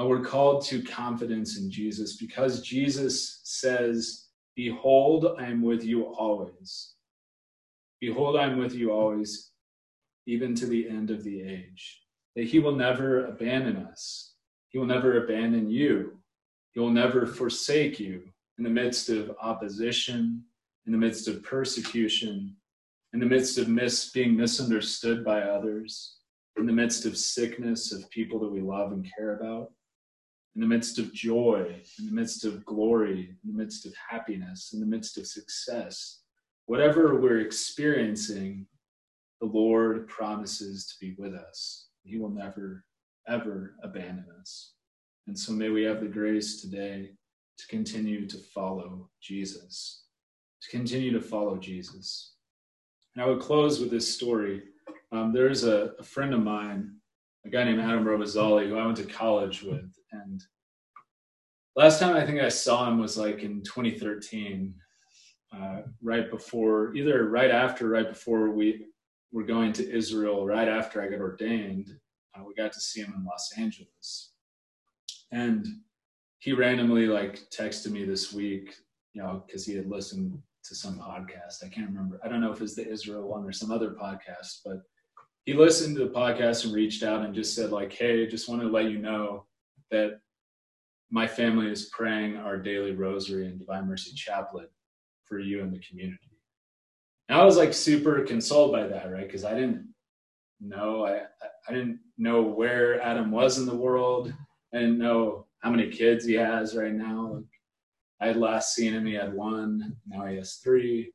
uh, 0.00 0.06
we're 0.06 0.22
called 0.22 0.64
to 0.64 0.82
confidence 0.82 1.58
in 1.58 1.70
Jesus 1.70 2.16
because 2.16 2.62
Jesus 2.62 3.42
says, 3.44 4.28
Behold, 4.56 5.36
I 5.38 5.48
am 5.48 5.60
with 5.60 5.84
you 5.84 6.04
always. 6.04 6.94
Behold, 8.00 8.36
I 8.36 8.44
am 8.44 8.56
with 8.56 8.74
you 8.74 8.90
always, 8.90 9.50
even 10.26 10.54
to 10.54 10.64
the 10.64 10.88
end 10.88 11.10
of 11.10 11.22
the 11.24 11.42
age. 11.42 12.00
That 12.36 12.46
he 12.46 12.58
will 12.58 12.74
never 12.74 13.26
abandon 13.26 13.76
us. 13.76 14.32
He 14.70 14.78
will 14.78 14.86
never 14.86 15.24
abandon 15.24 15.70
you. 15.70 16.18
He 16.72 16.80
will 16.80 16.90
never 16.90 17.26
forsake 17.26 18.00
you 18.00 18.22
in 18.56 18.64
the 18.64 18.70
midst 18.70 19.10
of 19.10 19.36
opposition, 19.42 20.44
in 20.88 20.92
the 20.92 20.98
midst 20.98 21.28
of 21.28 21.42
persecution, 21.42 22.56
in 23.12 23.20
the 23.20 23.26
midst 23.26 23.58
of 23.58 23.68
mis- 23.68 24.10
being 24.10 24.34
misunderstood 24.34 25.22
by 25.22 25.42
others, 25.42 26.16
in 26.56 26.64
the 26.64 26.72
midst 26.72 27.04
of 27.04 27.14
sickness 27.14 27.92
of 27.92 28.08
people 28.08 28.40
that 28.40 28.50
we 28.50 28.62
love 28.62 28.92
and 28.92 29.06
care 29.14 29.36
about, 29.36 29.70
in 30.54 30.62
the 30.62 30.66
midst 30.66 30.98
of 30.98 31.12
joy, 31.12 31.78
in 31.98 32.06
the 32.06 32.12
midst 32.12 32.46
of 32.46 32.64
glory, 32.64 33.36
in 33.44 33.52
the 33.52 33.58
midst 33.58 33.84
of 33.84 33.92
happiness, 34.08 34.70
in 34.72 34.80
the 34.80 34.86
midst 34.86 35.18
of 35.18 35.26
success, 35.26 36.20
whatever 36.64 37.20
we're 37.20 37.40
experiencing, 37.40 38.66
the 39.42 39.46
Lord 39.46 40.08
promises 40.08 40.86
to 40.86 40.94
be 40.98 41.14
with 41.18 41.34
us. 41.34 41.88
He 42.02 42.16
will 42.16 42.30
never, 42.30 42.82
ever 43.28 43.74
abandon 43.82 44.24
us. 44.40 44.72
And 45.26 45.38
so 45.38 45.52
may 45.52 45.68
we 45.68 45.82
have 45.82 46.00
the 46.00 46.06
grace 46.06 46.62
today 46.62 47.10
to 47.58 47.66
continue 47.66 48.26
to 48.26 48.38
follow 48.38 49.10
Jesus, 49.20 50.04
to 50.62 50.70
continue 50.70 51.12
to 51.12 51.20
follow 51.20 51.56
Jesus. 51.56 52.34
And 53.14 53.24
I 53.24 53.28
would 53.28 53.40
close 53.40 53.80
with 53.80 53.90
this 53.90 54.12
story. 54.12 54.62
Um, 55.12 55.32
there's 55.32 55.64
a, 55.64 55.92
a, 55.98 56.02
friend 56.02 56.34
of 56.34 56.42
mine, 56.42 56.94
a 57.46 57.48
guy 57.48 57.64
named 57.64 57.80
Adam 57.80 58.04
Robazzali, 58.04 58.68
who 58.68 58.76
I 58.76 58.84
went 58.84 58.98
to 58.98 59.04
college 59.04 59.62
with. 59.62 59.90
And 60.12 60.42
last 61.76 61.98
time 61.98 62.14
I 62.14 62.26
think 62.26 62.40
I 62.40 62.48
saw 62.48 62.88
him 62.88 62.98
was 62.98 63.16
like 63.16 63.42
in 63.42 63.62
2013, 63.62 64.74
uh, 65.56 65.82
right 66.02 66.30
before, 66.30 66.94
either 66.94 67.28
right 67.28 67.50
after, 67.50 67.88
right 67.88 68.08
before 68.08 68.50
we 68.50 68.86
were 69.32 69.44
going 69.44 69.72
to 69.74 69.90
Israel, 69.90 70.46
right 70.46 70.68
after 70.68 71.02
I 71.02 71.08
got 71.08 71.20
ordained. 71.20 71.98
Uh, 72.34 72.44
we 72.46 72.54
got 72.54 72.72
to 72.72 72.80
see 72.80 73.00
him 73.00 73.14
in 73.16 73.24
Los 73.24 73.52
Angeles. 73.56 74.32
And 75.32 75.66
he 76.38 76.52
randomly 76.52 77.06
like 77.06 77.40
texted 77.50 77.90
me 77.90 78.04
this 78.04 78.32
week, 78.32 78.74
you 79.12 79.22
know, 79.22 79.42
because 79.46 79.66
he 79.66 79.74
had 79.74 79.88
listened 79.88 80.40
to 80.68 80.74
some 80.74 80.98
podcast. 80.98 81.64
I 81.64 81.68
can't 81.68 81.88
remember. 81.88 82.20
I 82.24 82.28
don't 82.28 82.40
know 82.40 82.52
if 82.52 82.60
it's 82.60 82.74
the 82.74 82.88
Israel 82.88 83.28
one 83.28 83.44
or 83.44 83.52
some 83.52 83.70
other 83.70 83.90
podcast, 83.90 84.60
but 84.64 84.82
he 85.44 85.54
listened 85.54 85.96
to 85.96 86.04
the 86.04 86.10
podcast 86.10 86.64
and 86.64 86.74
reached 86.74 87.02
out 87.02 87.24
and 87.24 87.34
just 87.34 87.54
said 87.54 87.70
like, 87.70 87.92
"Hey, 87.92 88.26
just 88.26 88.48
want 88.48 88.60
to 88.60 88.68
let 88.68 88.86
you 88.86 88.98
know 88.98 89.46
that 89.90 90.20
my 91.10 91.26
family 91.26 91.70
is 91.70 91.86
praying 91.86 92.36
our 92.36 92.58
daily 92.58 92.94
rosary 92.94 93.46
and 93.46 93.58
Divine 93.58 93.86
Mercy 93.86 94.12
Chaplet 94.14 94.68
for 95.24 95.38
you 95.38 95.62
and 95.62 95.72
the 95.72 95.80
community." 95.80 96.38
And 97.28 97.38
I 97.38 97.44
was 97.44 97.56
like 97.56 97.72
super 97.72 98.22
consoled 98.24 98.72
by 98.72 98.86
that, 98.86 99.10
right? 99.10 99.26
Because 99.26 99.44
I 99.44 99.54
didn't 99.54 99.88
know 100.60 101.06
I 101.06 101.22
I 101.68 101.72
didn't 101.72 102.00
know 102.16 102.42
where 102.42 103.00
Adam 103.00 103.30
was 103.30 103.58
in 103.58 103.66
the 103.66 103.74
world. 103.74 104.32
I 104.74 104.78
didn't 104.78 104.98
know 104.98 105.46
how 105.60 105.70
many 105.70 105.88
kids 105.88 106.24
he 106.24 106.34
has 106.34 106.76
right 106.76 106.92
now. 106.92 107.42
I 108.20 108.26
had 108.26 108.36
last 108.36 108.74
seen 108.74 108.92
him, 108.92 109.06
he 109.06 109.14
had 109.14 109.32
one. 109.32 109.96
Now 110.06 110.26
he 110.26 110.36
has 110.36 110.56
three. 110.56 111.12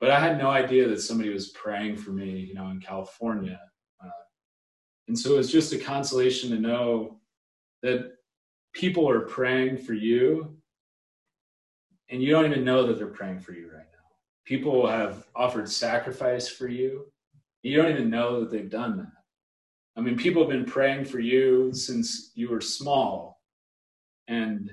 But 0.00 0.10
I 0.10 0.20
had 0.20 0.38
no 0.38 0.50
idea 0.50 0.88
that 0.88 1.00
somebody 1.00 1.30
was 1.30 1.50
praying 1.50 1.96
for 1.96 2.10
me, 2.10 2.30
you 2.40 2.54
know, 2.54 2.68
in 2.68 2.80
California. 2.80 3.60
Uh, 4.02 4.08
and 5.08 5.18
so 5.18 5.34
it 5.34 5.38
was 5.38 5.52
just 5.52 5.72
a 5.72 5.78
consolation 5.78 6.50
to 6.50 6.58
know 6.58 7.20
that 7.82 8.12
people 8.74 9.08
are 9.08 9.20
praying 9.20 9.78
for 9.78 9.94
you, 9.94 10.56
and 12.10 12.22
you 12.22 12.30
don't 12.30 12.44
even 12.44 12.64
know 12.64 12.86
that 12.86 12.98
they're 12.98 13.06
praying 13.06 13.40
for 13.40 13.52
you 13.52 13.66
right 13.66 13.78
now. 13.78 14.08
People 14.44 14.86
have 14.86 15.26
offered 15.34 15.68
sacrifice 15.68 16.48
for 16.48 16.68
you. 16.68 17.06
You 17.62 17.76
don't 17.80 17.90
even 17.90 18.10
know 18.10 18.40
that 18.40 18.50
they've 18.50 18.70
done 18.70 18.98
that. 18.98 19.12
I 19.96 20.02
mean, 20.02 20.16
people 20.16 20.42
have 20.42 20.50
been 20.50 20.66
praying 20.66 21.06
for 21.06 21.20
you 21.20 21.72
since 21.72 22.32
you 22.34 22.50
were 22.50 22.60
small, 22.60 23.40
and 24.28 24.70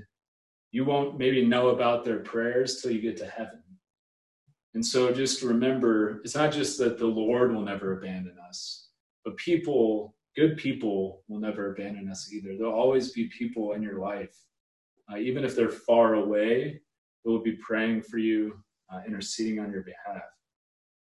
you 0.73 0.83
won't 0.83 1.19
maybe 1.19 1.45
know 1.45 1.69
about 1.69 2.03
their 2.03 2.19
prayers 2.19 2.81
till 2.81 2.91
you 2.91 2.99
get 2.99 3.15
to 3.15 3.27
heaven. 3.27 3.61
And 4.73 4.83
so 4.83 5.13
just 5.13 5.43
remember 5.43 6.19
it's 6.23 6.33
not 6.33 6.51
just 6.51 6.79
that 6.79 6.97
the 6.97 7.05
Lord 7.05 7.53
will 7.53 7.61
never 7.61 7.95
abandon 7.99 8.35
us, 8.49 8.87
but 9.23 9.37
people, 9.37 10.15
good 10.35 10.57
people, 10.57 11.21
will 11.27 11.39
never 11.39 11.71
abandon 11.71 12.09
us 12.09 12.33
either. 12.33 12.57
There'll 12.57 12.73
always 12.73 13.11
be 13.11 13.25
people 13.27 13.73
in 13.73 13.83
your 13.83 13.99
life, 13.99 14.35
uh, 15.11 15.17
even 15.17 15.45
if 15.45 15.55
they're 15.55 15.69
far 15.69 16.15
away, 16.15 16.81
who 17.23 17.31
will 17.31 17.43
be 17.43 17.57
praying 17.57 18.01
for 18.01 18.17
you, 18.17 18.57
uh, 18.91 19.01
interceding 19.05 19.59
on 19.59 19.71
your 19.71 19.83
behalf. 19.83 20.23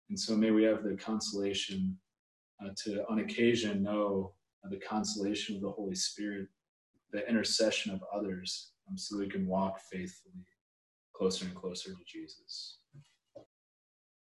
And 0.08 0.18
so 0.18 0.36
may 0.36 0.52
we 0.52 0.62
have 0.62 0.84
the 0.84 0.94
consolation 0.94 1.98
uh, 2.64 2.68
to, 2.84 3.04
on 3.10 3.18
occasion, 3.18 3.82
know 3.82 4.34
the 4.70 4.78
consolation 4.78 5.56
of 5.56 5.62
the 5.62 5.70
Holy 5.70 5.96
Spirit, 5.96 6.46
the 7.10 7.28
intercession 7.28 7.92
of 7.92 8.02
others, 8.14 8.70
Um, 8.88 8.96
so 8.96 9.18
we 9.18 9.28
can 9.28 9.46
walk 9.46 9.80
faithfully 9.90 10.44
closer 11.14 11.44
and 11.46 11.54
closer 11.54 11.90
to 11.90 12.04
Jesus. 12.06 12.77